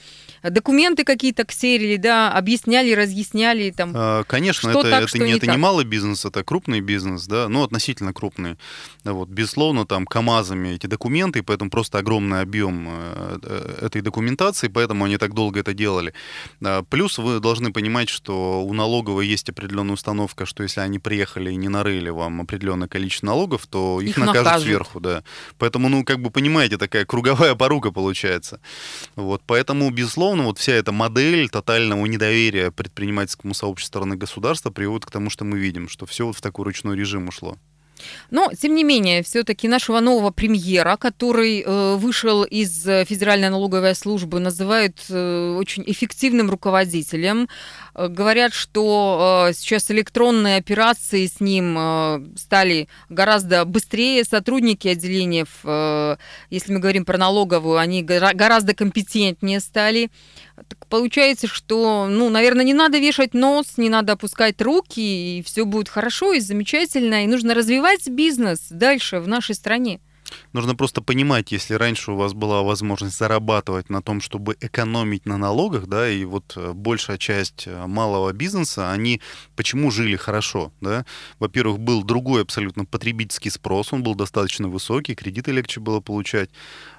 документы 0.51 1.05
какие-то 1.05 1.45
ксерили, 1.45 1.97
да, 1.97 2.33
объясняли, 2.33 2.93
разъясняли 2.93 3.71
там. 3.71 3.93
А, 3.95 4.25
конечно, 4.25 4.71
что 4.71 4.81
это, 4.81 4.91
так, 4.91 4.99
это, 5.01 5.09
что 5.09 5.19
не, 5.19 5.33
это 5.33 5.47
не 5.47 5.57
малый 5.57 5.85
бизнес, 5.85 6.25
это 6.25 6.45
крупный 6.45 6.81
бизнес, 6.81 7.27
да, 7.27 7.49
ну 7.49 7.63
относительно 7.63 8.13
крупный. 8.13 8.57
Вот, 9.05 9.29
безусловно, 9.29 9.87
там 9.87 10.07
КАМАЗами 10.07 10.75
эти 10.75 10.87
документы, 10.87 11.43
поэтому 11.43 11.71
просто 11.71 11.99
огромный 11.99 12.41
объем 12.41 12.89
э, 12.89 13.39
э, 13.43 13.87
этой 13.87 14.03
документации, 14.03 14.69
поэтому 14.69 15.05
они 15.05 15.17
так 15.19 15.35
долго 15.35 15.61
это 15.61 15.75
делали. 15.75 16.13
А, 16.65 16.83
плюс 16.83 17.19
вы 17.19 17.41
должны 17.41 17.73
понимать, 17.73 18.09
что 18.09 18.63
у 18.63 18.73
налоговой 18.73 19.27
есть 19.27 19.49
определенная 19.49 19.95
установка, 19.95 20.47
что 20.47 20.63
если 20.63 20.81
они 20.81 20.99
приехали 20.99 21.51
и 21.53 21.57
не 21.57 21.69
нарыли 21.69 22.11
вам 22.11 22.41
определенное 22.41 22.89
количество 22.89 23.27
налогов, 23.27 23.67
то 23.67 24.01
их, 24.01 24.11
их 24.11 24.17
накажут, 24.17 24.45
накажут 24.45 24.63
сверху, 24.63 25.01
да. 25.01 25.23
Поэтому, 25.59 25.89
ну, 25.89 26.05
как 26.05 26.21
бы 26.21 26.31
понимаете, 26.31 26.79
такая 26.79 27.05
круговая 27.05 27.55
порука 27.57 27.91
получается. 27.91 28.61
Вот, 29.17 29.43
поэтому, 29.47 29.91
безусловно, 29.91 30.38
вот 30.45 30.59
вся 30.59 30.73
эта 30.73 30.93
модель 30.93 31.49
тотального 31.49 32.05
недоверия 32.07 32.71
предпринимательскому 32.71 33.55
сообществу 33.55 33.89
стороны 33.89 34.17
государства 34.17 34.71
приводит 34.71 35.07
к 35.07 35.11
тому, 35.11 35.31
что 35.31 35.45
мы 35.45 35.59
видим, 35.59 35.89
что 35.89 36.07
все 36.07 36.27
вот 36.27 36.37
в 36.37 36.41
такой 36.41 36.65
ручной 36.65 36.97
режим 36.97 37.29
ушло. 37.29 37.57
Но, 38.31 38.51
тем 38.61 38.75
не 38.75 38.85
менее, 38.85 39.23
все-таки 39.23 39.69
нашего 39.69 40.01
нового 40.01 40.31
премьера, 40.31 40.97
который 40.97 41.63
э, 41.63 41.97
вышел 41.97 42.45
из 42.45 42.83
Федеральной 42.83 43.51
налоговой 43.51 43.95
службы, 43.95 44.39
называют 44.39 44.97
э, 45.09 45.57
очень 45.59 45.83
эффективным 45.87 46.51
руководителем. 46.51 47.49
Э, 47.99 48.07
говорят, 48.07 48.55
что 48.55 49.49
э, 49.51 49.53
сейчас 49.55 49.91
электронные 49.91 50.57
операции 50.57 51.27
с 51.27 51.41
ним 51.41 51.77
э, 51.77 52.21
стали 52.37 52.89
гораздо 53.09 53.65
быстрее. 53.65 54.23
Сотрудники 54.25 54.87
отделения, 54.87 55.47
если 56.51 56.73
мы 56.73 56.79
говорим 56.79 57.05
про 57.05 57.19
налоговую, 57.19 57.79
они 57.79 58.03
гораздо 58.03 58.75
компетентнее 58.75 59.61
стали. 59.61 60.11
Так 60.57 60.87
получается, 60.87 61.47
что, 61.47 62.07
ну, 62.09 62.31
наверное, 62.31 62.65
не 62.65 62.75
надо 62.75 62.99
вешать 62.99 63.35
нос, 63.35 63.79
не 63.79 63.89
надо 63.89 64.13
опускать 64.13 64.61
руки, 64.63 65.39
и 65.39 65.43
все 65.43 65.65
будет 65.65 65.89
хорошо 65.89 66.33
и 66.33 66.41
замечательно, 66.41 67.25
и 67.25 67.27
нужно 67.27 67.55
развивать 67.55 68.09
бизнес 68.09 68.67
дальше 68.71 69.21
в 69.21 69.29
нашей 69.29 69.55
стране. 69.55 70.01
Нужно 70.53 70.75
просто 70.75 71.03
понимать, 71.03 71.53
если 71.53 71.75
раньше 71.75 72.13
у 72.13 72.17
вас 72.17 72.33
была 72.33 72.63
возможность 72.63 73.19
зарабатывать 73.19 73.91
на 73.91 74.03
том, 74.03 74.21
чтобы 74.21 74.57
экономить 74.61 75.27
на 75.27 75.37
налогах, 75.37 75.87
да, 75.87 76.09
и 76.09 76.25
вот 76.25 76.53
э, 76.57 76.73
большая 76.73 77.19
часть 77.19 77.67
э, 77.67 77.87
малого 77.87 78.33
бизнеса, 78.33 78.91
они 78.91 79.21
почему 79.57 79.91
жили 79.91 80.17
хорошо, 80.17 80.73
да? 80.81 81.05
Во-первых, 81.39 81.79
был 81.79 82.03
другой 82.03 82.43
абсолютно 82.43 82.85
потребительский 82.85 83.51
спрос, 83.51 83.93
он 83.93 84.03
был 84.03 84.15
достаточно 84.15 84.69
высокий, 84.69 85.15
кредиты 85.15 85.53
легче 85.53 85.81
было 85.81 86.01
получать. 86.01 86.51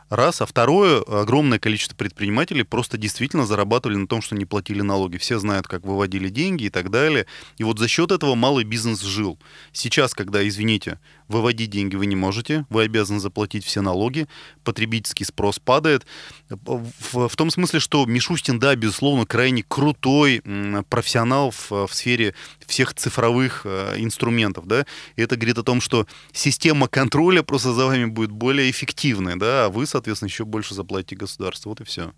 Раз. 0.10 0.42
А 0.42 0.46
второе, 0.46 1.02
огромное 1.02 1.60
количество 1.60 1.96
предпринимателей 1.96 2.64
просто 2.64 2.98
действительно 2.98 3.46
зарабатывали 3.46 3.96
на 3.98 4.08
том, 4.08 4.22
что 4.22 4.36
не 4.36 4.46
платили 4.46 4.82
налоги. 4.82 5.18
Все 5.18 5.40
знают, 5.40 5.68
как 5.68 5.86
выводили 5.86 6.30
деньги 6.30 6.66
и 6.66 6.70
так 6.70 6.90
далее. 6.90 7.26
И 7.58 7.64
вот 7.64 7.80
за 7.80 7.88
счет 7.88 8.12
этого 8.12 8.36
малый 8.36 8.64
бизнес 8.64 9.02
жил. 9.02 9.38
Сейчас, 9.72 10.14
когда, 10.14 10.48
извините, 10.48 11.00
выводить 11.30 11.70
деньги 11.70 11.96
вы 11.96 12.08
не 12.08 12.16
можете, 12.16 12.66
вы 12.70 12.84
обязаны 12.84 13.20
заплатить 13.20 13.64
все 13.64 13.82
налоги, 13.82 14.28
потребительский 14.64 15.24
спрос 15.24 15.60
падает. 15.60 16.06
В, 16.50 17.28
в 17.28 17.36
том 17.36 17.52
смысле, 17.52 17.80
что 17.80 18.06
Мишустин, 18.06 18.60
да, 18.60 18.76
безусловно, 18.76 19.26
крайне 19.26 19.64
крутой 19.64 20.42
профессионал 20.90 21.52
в, 21.52 21.72
в 21.88 21.90
сфере 21.94 22.34
всех 22.66 22.96
цифровых 22.96 23.62
э, 23.64 23.96
инструментов, 23.98 24.66
да, 24.68 24.86
и 25.16 25.22
это 25.22 25.36
говорит 25.36 25.60
о 25.60 25.64
том, 25.64 25.82
что 25.82 26.08
система 26.34 26.88
контроля 26.88 27.44
просто 27.44 27.74
за 27.74 27.86
вами 27.86 28.06
будет 28.06 28.32
более 28.32 28.70
эффективной, 28.72 29.36
да, 29.36 29.66
а 29.66 29.70
вы, 29.70 29.86
соответственно, 30.00 30.30
еще 30.30 30.46
больше 30.46 30.74
заплатите 30.74 31.16
государству. 31.16 31.70
Вот 31.70 31.82
и 31.82 31.84
все. 31.84 32.14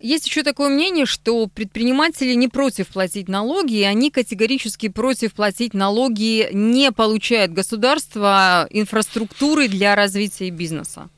Есть 0.00 0.26
еще 0.26 0.42
такое 0.42 0.68
мнение, 0.68 1.06
что 1.06 1.46
предприниматели 1.46 2.34
не 2.34 2.46
против 2.46 2.88
платить 2.88 3.26
налоги, 3.26 3.78
и 3.78 3.82
они 3.82 4.10
категорически 4.10 4.88
против 4.88 5.32
платить 5.32 5.72
налоги, 5.72 6.50
не 6.52 6.92
получает 6.92 7.54
государство 7.54 8.66
инфраструктуры 8.70 9.68
для 9.68 9.96
развития 9.96 10.50
бизнеса. 10.50 11.08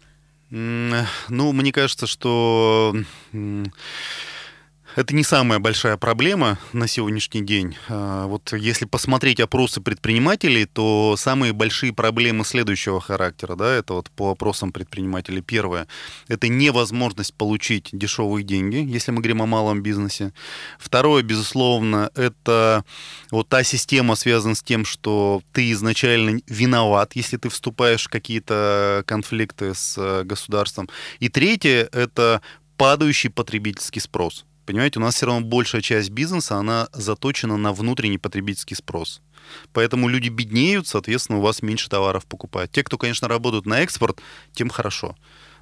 Ну, 0.51 1.53
мне 1.53 1.73
кажется, 1.73 2.07
что 2.07 2.95
Это 4.99 5.15
не 5.15 5.23
самая 5.23 5.61
большая 5.61 5.97
проблема 5.97 6.59
на 6.73 6.89
сегодняшний 6.89 7.41
день. 7.41 7.77
А, 7.89 8.27
вот 8.27 8.53
если 8.53 8.85
посмотреть 8.85 9.39
опросы 9.39 9.81
предпринимателей, 9.81 10.65
то 10.65 11.15
самые 11.17 11.53
большие 11.53 11.93
проблемы 11.93 12.45
следующего 12.45 13.01
характера, 13.01 13.55
да, 13.55 13.77
это 13.77 13.93
вот 13.93 14.11
по 14.11 14.33
опросам 14.33 14.73
предпринимателей. 14.73 15.41
Первое, 15.41 15.87
это 16.27 16.49
невозможность 16.49 17.33
получить 17.33 17.91
дешевые 17.93 18.43
деньги, 18.43 18.79
если 18.79 19.13
мы 19.13 19.19
говорим 19.19 19.41
о 19.41 19.47
малом 19.47 19.85
бизнесе. 19.85 20.33
Второе, 20.81 21.23
безусловно, 21.23 22.11
это 22.17 22.85
вот 23.31 23.49
та 23.49 23.63
система 23.63 24.17
связана 24.17 24.57
с 24.57 24.65
тем, 24.65 24.85
что 24.85 25.43
ты 25.53 25.71
изначально 25.71 26.41
виноват, 26.49 27.13
если 27.15 27.37
ты 27.37 27.51
вступаешь 27.51 28.07
в 28.07 28.11
какие-то 28.11 29.05
конфликты 29.07 29.77
с 29.77 29.95
э, 29.97 30.25
государством. 30.25 30.89
И 31.21 31.29
третье, 31.29 31.89
это 31.93 32.43
падающий 32.77 33.31
потребительский 33.31 34.01
спрос. 34.01 34.45
Понимаете, 34.69 34.99
у 34.99 35.03
нас 35.03 35.15
все 35.15 35.25
равно 35.25 35.41
большая 35.41 35.81
часть 35.81 36.11
бизнеса, 36.11 36.57
она 36.57 36.91
заточена 36.93 37.57
на 37.57 37.73
внутренний 37.73 38.19
потребительский 38.19 38.75
спрос. 38.75 39.23
Поэтому 39.73 40.09
люди 40.09 40.29
беднеют, 40.29 40.87
соответственно, 40.87 41.39
у 41.39 41.41
вас 41.41 41.63
меньше 41.63 41.89
товаров 41.89 42.27
покупают. 42.27 42.71
Те, 42.71 42.85
кто, 42.85 42.99
конечно, 42.99 43.29
работают 43.29 43.65
на 43.65 43.81
экспорт, 43.81 44.21
тем 44.53 44.69
хорошо. 44.69 45.17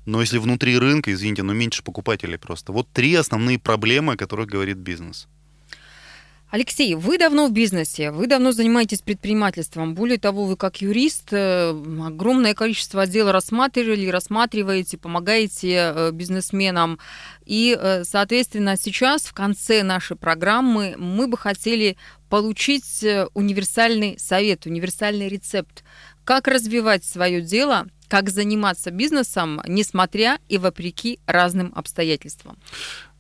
Но 0.07 0.21
если 0.21 0.38
внутри 0.38 0.77
рынка, 0.77 1.12
извините, 1.12 1.45
но 1.45 1.53
меньше 1.53 1.85
покупателей 1.85 2.37
просто. 2.37 2.73
Вот 2.73 2.88
три 2.92 3.14
основные 3.14 3.61
проблемы, 3.61 4.14
о 4.14 4.16
которых 4.16 4.49
говорит 4.49 4.79
бизнес. 4.79 5.29
Алексей, 6.48 6.94
вы 6.94 7.18
давно 7.18 7.48
в 7.48 7.52
бизнесе, 7.52 8.12
вы 8.12 8.28
давно 8.28 8.52
занимаетесь 8.52 9.02
предпринимательством. 9.02 9.94
Более 9.94 10.18
того, 10.18 10.44
вы 10.44 10.56
как 10.56 10.80
юрист 10.80 11.32
э, 11.32 11.70
огромное 11.70 12.54
количество 12.54 13.04
дел 13.04 13.32
рассматривали, 13.32 14.06
рассматриваете, 14.06 14.96
помогаете 14.96 15.92
э, 15.92 16.11
бизнесменам. 16.12 17.00
И, 17.44 17.76
э, 17.78 18.04
соответственно, 18.04 18.76
сейчас 18.76 19.22
в 19.22 19.35
конце 19.35 19.82
нашей 19.82 20.16
программы 20.16 20.94
мы 20.96 21.26
бы 21.26 21.37
хотели 21.37 21.96
получить 22.28 23.04
универсальный 23.35 24.16
совет, 24.18 24.66
универсальный 24.66 25.28
рецепт, 25.28 25.82
как 26.24 26.46
развивать 26.46 27.04
свое 27.04 27.40
дело, 27.40 27.87
как 28.09 28.30
заниматься 28.30 28.90
бизнесом, 28.90 29.61
несмотря 29.66 30.38
и 30.48 30.59
вопреки 30.59 31.18
разным 31.26 31.72
обстоятельствам. 31.74 32.56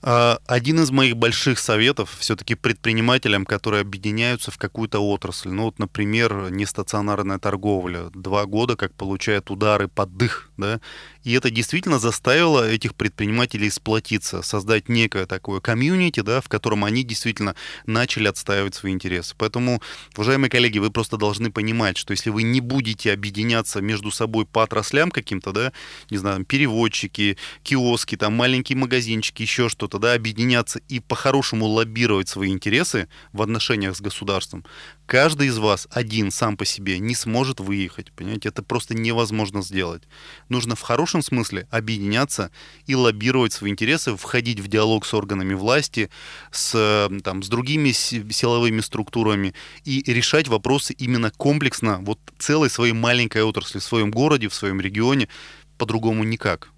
А, 0.08 0.38
один 0.46 0.78
из 0.78 0.92
моих 0.92 1.16
больших 1.16 1.58
советов 1.58 2.14
все-таки 2.20 2.54
предпринимателям, 2.54 3.44
которые 3.44 3.80
объединяются 3.80 4.52
в 4.52 4.56
какую-то 4.56 5.00
отрасль. 5.00 5.48
Ну 5.48 5.64
вот, 5.64 5.80
например, 5.80 6.48
нестационарная 6.52 7.40
торговля. 7.40 8.10
Два 8.14 8.46
года 8.46 8.76
как 8.76 8.94
получает 8.94 9.50
удары 9.50 9.88
под 9.88 10.16
дых, 10.16 10.45
да, 10.56 10.80
и 11.24 11.32
это 11.32 11.50
действительно 11.50 11.98
заставило 11.98 12.68
этих 12.68 12.94
предпринимателей 12.94 13.70
сплотиться, 13.70 14.42
создать 14.42 14.88
некое 14.88 15.26
такое 15.26 15.60
комьюнити, 15.60 16.20
да, 16.20 16.40
в 16.40 16.48
котором 16.48 16.84
они 16.84 17.02
действительно 17.02 17.54
начали 17.86 18.28
отстаивать 18.28 18.74
свои 18.74 18.92
интересы. 18.92 19.34
Поэтому, 19.36 19.82
уважаемые 20.14 20.50
коллеги, 20.50 20.78
вы 20.78 20.90
просто 20.90 21.16
должны 21.16 21.50
понимать, 21.50 21.96
что 21.96 22.12
если 22.12 22.30
вы 22.30 22.42
не 22.42 22.60
будете 22.60 23.12
объединяться 23.12 23.80
между 23.80 24.10
собой 24.10 24.46
по 24.46 24.62
отраслям 24.62 25.10
каким-то, 25.10 25.52
да, 25.52 25.72
не 26.10 26.18
знаю, 26.18 26.44
переводчики, 26.44 27.36
киоски, 27.62 28.16
там 28.16 28.34
маленькие 28.34 28.78
магазинчики, 28.78 29.42
еще 29.42 29.68
что-то, 29.68 29.98
да, 29.98 30.14
объединяться 30.14 30.80
и 30.88 31.00
по-хорошему 31.00 31.66
лоббировать 31.66 32.28
свои 32.28 32.50
интересы 32.50 33.08
в 33.32 33.42
отношениях 33.42 33.96
с 33.96 34.00
государством, 34.00 34.64
каждый 35.06 35.48
из 35.48 35.58
вас 35.58 35.88
один 35.90 36.30
сам 36.30 36.56
по 36.56 36.64
себе 36.64 36.98
не 36.98 37.14
сможет 37.14 37.60
выехать, 37.60 38.12
понимаете, 38.12 38.48
это 38.48 38.62
просто 38.62 38.94
невозможно 38.94 39.62
сделать. 39.62 40.02
Нужно 40.48 40.76
в 40.76 40.80
хорошем 40.80 41.22
смысле 41.22 41.66
объединяться 41.70 42.50
и 42.86 42.94
лоббировать 42.94 43.52
свои 43.52 43.72
интересы, 43.72 44.16
входить 44.16 44.60
в 44.60 44.68
диалог 44.68 45.04
с 45.04 45.12
органами 45.12 45.54
власти, 45.54 46.08
с, 46.52 47.10
там, 47.24 47.42
с 47.42 47.48
другими 47.48 47.90
силовыми 47.90 48.80
структурами 48.80 49.54
и 49.84 50.02
решать 50.06 50.48
вопросы 50.48 50.92
именно 50.92 51.30
комплексно, 51.30 51.98
вот 52.02 52.20
целой 52.38 52.70
своей 52.70 52.92
маленькой 52.92 53.42
отрасли, 53.42 53.80
в 53.80 53.84
своем 53.84 54.10
городе, 54.10 54.48
в 54.48 54.54
своем 54.54 54.80
регионе, 54.80 55.28
по-другому 55.78 56.24
никак. 56.24 56.70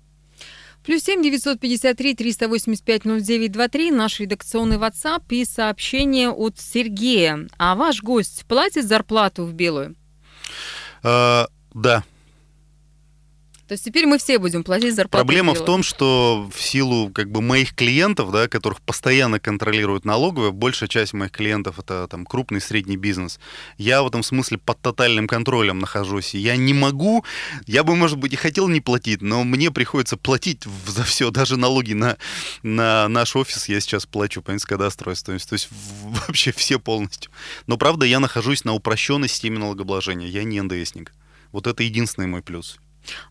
Плюс 0.85 1.03
семь 1.03 1.23
девятьсот 1.23 1.61
пятьдесят 1.61 1.99
три 1.99 2.15
триста 2.15 2.49
восемьдесят 2.49 2.85
пять 2.85 3.05
ноль 3.05 3.21
девять 3.21 3.53
два 3.53 3.69
три 3.69 3.91
наш 3.91 4.21
редакционный 4.21 4.77
WhatsApp 4.77 5.25
и 5.29 5.45
сообщение 5.45 6.31
от 6.31 6.59
Сергея. 6.59 7.47
А 7.59 7.75
ваш 7.75 8.03
гость 8.03 8.47
платит 8.47 8.87
зарплату 8.87 9.45
в 9.45 9.53
белую? 9.53 9.97
А, 11.03 11.49
да. 11.75 12.05
То 13.69 13.73
есть 13.73 13.85
теперь 13.85 14.07
мы 14.07 14.17
все 14.17 14.39
будем 14.39 14.65
платить 14.65 14.95
зарплату. 14.95 15.27
Проблема 15.27 15.53
в 15.53 15.63
том, 15.63 15.83
что 15.83 16.51
в 16.51 16.59
силу 16.59 17.11
как 17.11 17.31
бы 17.31 17.43
моих 17.43 17.75
клиентов, 17.75 18.33
да, 18.33 18.49
которых 18.49 18.81
постоянно 18.81 19.39
контролируют 19.39 20.07
налоговые, 20.07 20.53
большая 20.53 20.89
часть 20.89 21.13
моих 21.13 21.33
клиентов 21.33 21.79
это 21.79 22.09
там 22.09 22.25
крупный 22.25 22.63
средний 22.63 22.97
бизнес. 22.97 23.39
Я 23.77 24.03
в 24.03 24.07
этом 24.07 24.23
смысле 24.23 24.57
под 24.57 24.81
тотальным 24.81 25.27
контролем 25.27 25.81
нахожусь. 25.81 26.35
Я 26.35 26.57
не 26.57 26.73
могу, 26.73 27.27
я 27.67 27.85
бы, 27.85 27.95
может 27.95 28.17
быть, 28.17 28.33
и 28.33 28.37
хотел 28.37 28.69
не 28.69 28.81
платить, 28.81 29.21
но 29.21 29.45
мне 29.45 29.71
приходится 29.71 30.17
платить 30.17 30.63
за 30.87 31.05
все, 31.05 31.31
даже 31.31 31.59
налоги 31.59 31.93
на, 31.93 32.17
на 32.63 33.07
наш 33.09 33.37
офис 33.37 33.69
я 33.69 33.81
сейчас 33.81 34.07
плачу, 34.07 34.41
понимаете, 34.41 34.67
кадастровой 34.67 35.17
стоимость. 35.17 35.47
То 35.47 35.53
есть 35.53 35.69
вообще 36.27 36.53
все 36.53 36.81
полностью. 36.81 37.31
Но 37.67 37.77
правда, 37.77 38.07
я 38.07 38.19
нахожусь 38.19 38.65
на 38.65 38.73
упрощенной 38.73 39.29
системе 39.29 39.59
налогообложения. 39.59 40.27
Я 40.27 40.45
не 40.45 40.59
НДСник. 40.59 41.13
Вот 41.53 41.67
это 41.67 41.83
единственный 41.83 42.29
мой 42.29 42.41
плюс. 42.41 42.79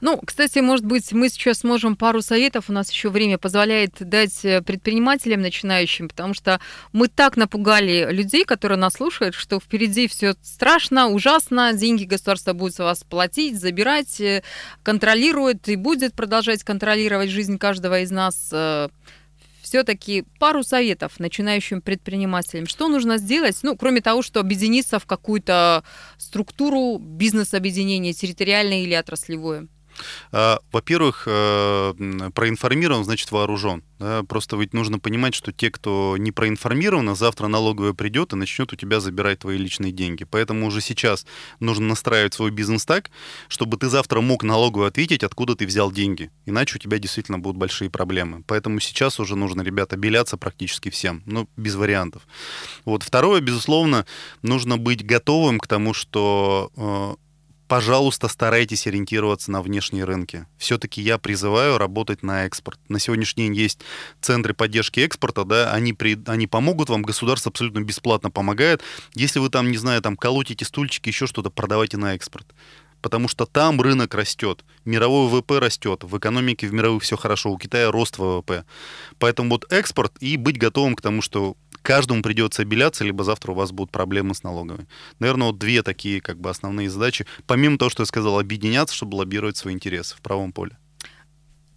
Ну, 0.01 0.19
кстати, 0.25 0.59
может 0.59 0.85
быть, 0.85 1.11
мы 1.11 1.29
сейчас 1.29 1.59
сможем 1.59 1.95
пару 1.95 2.21
советов, 2.21 2.65
у 2.69 2.73
нас 2.73 2.91
еще 2.91 3.09
время 3.09 3.37
позволяет 3.37 3.93
дать 3.99 4.43
э, 4.45 4.61
предпринимателям 4.61 5.41
начинающим, 5.41 6.09
потому 6.09 6.33
что 6.33 6.59
мы 6.93 7.07
так 7.07 7.37
напугали 7.37 8.07
людей, 8.11 8.45
которые 8.45 8.77
нас 8.77 8.93
слушают, 8.93 9.35
что 9.35 9.59
впереди 9.59 10.07
все 10.07 10.35
страшно, 10.41 11.07
ужасно, 11.07 11.73
деньги 11.73 12.05
государство 12.05 12.53
будет 12.53 12.75
с 12.75 12.79
вас 12.79 13.03
платить, 13.03 13.59
забирать, 13.59 14.19
э, 14.21 14.43
контролирует 14.83 15.67
и 15.69 15.75
будет 15.75 16.13
продолжать 16.13 16.63
контролировать 16.63 17.29
жизнь 17.29 17.57
каждого 17.57 18.01
из 18.01 18.11
нас 18.11 18.49
э, 18.51 18.89
все-таки 19.67 20.23
пару 20.39 20.63
советов 20.63 21.19
начинающим 21.19 21.81
предпринимателям. 21.81 22.67
Что 22.67 22.87
нужно 22.87 23.17
сделать, 23.17 23.57
ну, 23.63 23.75
кроме 23.75 23.99
того, 23.99 24.21
что 24.21 24.39
объединиться 24.39 24.97
в 24.97 25.05
какую-то 25.05 25.83
структуру 26.17 26.97
бизнес-объединения, 26.99 28.13
территориальное 28.13 28.83
или 28.83 28.93
отраслевое? 28.93 29.67
А, 30.31 30.59
во-первых, 30.71 31.23
э, 31.25 31.93
проинформирован, 32.33 33.03
значит 33.03 33.31
вооружен. 33.31 33.83
Просто 34.27 34.57
ведь 34.57 34.73
нужно 34.73 34.99
понимать, 34.99 35.33
что 35.33 35.51
те, 35.51 35.71
кто 35.71 36.17
не 36.19 36.31
проинформирован, 36.31 37.15
завтра 37.15 37.47
налоговая 37.47 37.93
придет 37.93 38.31
и 38.31 38.35
начнет 38.35 38.71
у 38.71 38.75
тебя 38.75 38.99
забирать 38.99 39.39
твои 39.39 39.57
личные 39.57 39.91
деньги. 39.91 40.23
Поэтому 40.23 40.67
уже 40.67 40.81
сейчас 40.81 41.25
нужно 41.59 41.87
настраивать 41.87 42.35
свой 42.35 42.51
бизнес 42.51 42.85
так, 42.85 43.09
чтобы 43.47 43.77
ты 43.77 43.89
завтра 43.89 44.21
мог 44.21 44.43
налоговую 44.43 44.87
ответить, 44.87 45.23
откуда 45.23 45.55
ты 45.55 45.65
взял 45.65 45.91
деньги. 45.91 46.29
Иначе 46.45 46.75
у 46.75 46.79
тебя 46.79 46.99
действительно 46.99 47.39
будут 47.39 47.57
большие 47.57 47.89
проблемы. 47.89 48.43
Поэтому 48.45 48.79
сейчас 48.79 49.19
уже 49.19 49.35
нужно, 49.35 49.63
ребята, 49.63 49.97
беляться 49.97 50.37
практически 50.37 50.89
всем. 50.89 51.23
Ну, 51.25 51.49
без 51.57 51.73
вариантов. 51.73 52.21
Вот. 52.85 53.01
Второе, 53.01 53.41
безусловно, 53.41 54.05
нужно 54.43 54.77
быть 54.77 55.03
готовым 55.03 55.59
к 55.59 55.65
тому, 55.65 55.93
что 55.95 56.71
э, 56.75 57.15
пожалуйста, 57.67 58.27
старайтесь 58.27 58.87
ориентироваться 58.87 59.51
на 59.51 59.61
внешние 59.61 60.03
рынки. 60.03 60.45
Все-таки 60.57 61.01
я 61.01 61.17
призываю 61.17 61.77
работать 61.77 62.23
на 62.23 62.45
экспорт. 62.45 62.79
На 62.89 62.99
сегодняшний 62.99 63.45
день 63.45 63.55
есть 63.55 63.79
центры 64.21 64.53
поддержки 64.53 64.99
экспорта, 65.01 65.43
да, 65.43 65.71
они, 65.73 65.93
при, 65.93 66.17
они 66.27 66.47
помогут 66.47 66.89
вам, 66.89 67.01
государство 67.01 67.49
абсолютно 67.49 67.81
бесплатно 67.81 68.31
помогает. 68.31 68.81
Если 69.13 69.39
вы 69.39 69.49
там, 69.49 69.71
не 69.71 69.77
знаю, 69.77 70.01
там 70.01 70.15
колотите 70.15 70.65
стульчики, 70.65 71.09
еще 71.09 71.27
что-то, 71.27 71.49
продавайте 71.49 71.97
на 71.97 72.15
экспорт. 72.15 72.47
Потому 73.01 73.27
что 73.27 73.45
там 73.45 73.79
рынок 73.79 74.15
растет, 74.15 74.65
мировой 74.83 75.29
ВВП 75.29 75.59
растет, 75.59 76.03
в 76.03 76.17
экономике 76.17 76.67
в 76.67 76.73
мировых 76.73 77.03
все 77.03 77.15
хорошо, 77.15 77.51
у 77.51 77.57
Китая 77.57 77.91
рост 77.91 78.17
ВВП. 78.17 78.65
Поэтому 79.19 79.51
вот 79.51 79.71
экспорт 79.71 80.13
и 80.19 80.35
быть 80.35 80.57
готовым 80.57 80.95
к 80.95 81.01
тому, 81.01 81.21
что 81.21 81.55
каждому 81.81 82.21
придется 82.21 82.61
обеляться, 82.61 83.03
либо 83.03 83.23
завтра 83.23 83.51
у 83.51 83.55
вас 83.55 83.71
будут 83.71 83.91
проблемы 83.91 84.33
с 84.35 84.43
налогами. 84.43 84.87
Наверное, 85.19 85.47
вот 85.47 85.57
две 85.57 85.83
такие 85.83 86.21
как 86.21 86.39
бы 86.39 86.49
основные 86.49 86.89
задачи. 86.89 87.25
Помимо 87.45 87.77
того, 87.77 87.89
что 87.89 88.03
я 88.03 88.07
сказал, 88.07 88.39
объединяться, 88.39 88.95
чтобы 88.95 89.15
лоббировать 89.15 89.57
свои 89.57 89.73
интересы 89.73 90.15
в 90.15 90.21
правом 90.21 90.51
поле. 90.51 90.77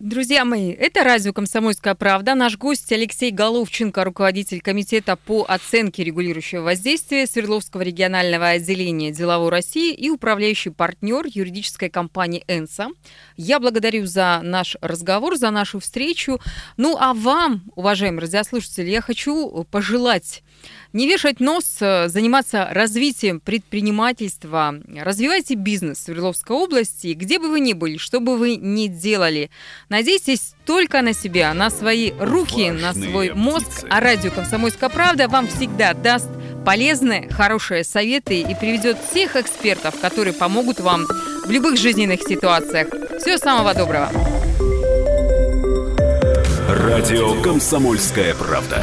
Друзья 0.01 0.47
мои, 0.47 0.71
это 0.71 1.05
радио 1.05 1.35
«Комсомольская 1.35 1.95
правда». 1.95 2.35
Наш 2.35 2.57
гость 2.57 2.91
Алексей 2.91 3.31
Головченко, 3.31 4.03
руководитель 4.03 4.63
Комитета 4.63 5.15
по 5.15 5.45
оценке 5.47 6.03
регулирующего 6.05 6.63
воздействия 6.63 7.27
Свердловского 7.27 7.83
регионального 7.83 8.49
отделения 8.49 9.11
«Деловой 9.11 9.51
России» 9.51 9.93
и 9.93 10.09
управляющий 10.09 10.71
партнер 10.71 11.27
юридической 11.27 11.91
компании 11.91 12.43
«Энса». 12.49 12.89
Я 13.37 13.61
благодарю 13.61 14.07
за 14.07 14.41
наш 14.43 14.75
разговор, 14.81 15.37
за 15.37 15.51
нашу 15.51 15.81
встречу. 15.81 16.41
Ну 16.79 16.97
а 16.99 17.13
вам, 17.13 17.65
уважаемые 17.77 18.23
радиослушатели, 18.23 18.89
я 18.89 19.03
хочу 19.03 19.67
пожелать 19.71 20.43
не 20.93 21.07
вешать 21.07 21.41
нос, 21.41 21.77
э, 21.81 22.09
заниматься 22.09 22.69
развитием 22.71 23.41
предпринимательства. 23.41 24.75
Развивайте 24.97 25.55
бизнес 25.55 25.99
в 25.99 26.03
Свердловской 26.03 26.57
области, 26.57 27.13
где 27.13 27.39
бы 27.39 27.49
вы 27.49 27.61
ни 27.61 27.73
были, 27.73 27.97
что 27.97 28.21
бы 28.21 28.37
вы 28.37 28.57
ни 28.57 28.89
делали. 28.89 29.51
Надейтесь 29.89 30.55
только 30.67 31.03
на 31.03 31.13
себя, 31.13 31.55
на 31.55 31.71
свои 31.71 32.13
руки, 32.19 32.71
на 32.71 32.93
свой 32.93 33.33
мозг. 33.33 33.85
А 33.89 34.01
радио 34.01 34.31
«Комсомольская 34.31 34.89
правда» 34.89 35.29
вам 35.29 35.49
всегда 35.49 35.95
даст 35.95 36.29
полезные, 36.65 37.29
хорошие 37.31 37.85
советы 37.85 38.41
и 38.41 38.55
приведет 38.55 38.99
всех 39.11 39.37
экспертов, 39.37 39.99
которые 40.01 40.35
помогут 40.35 40.81
вам 40.81 41.07
в 41.45 41.51
любых 41.51 41.77
жизненных 41.77 42.21
ситуациях. 42.23 42.89
Всего 43.21 43.39
самого 43.39 43.75
доброго. 43.75 44.11
Радио 46.69 47.41
«Комсомольская 47.43 48.35
правда». 48.35 48.83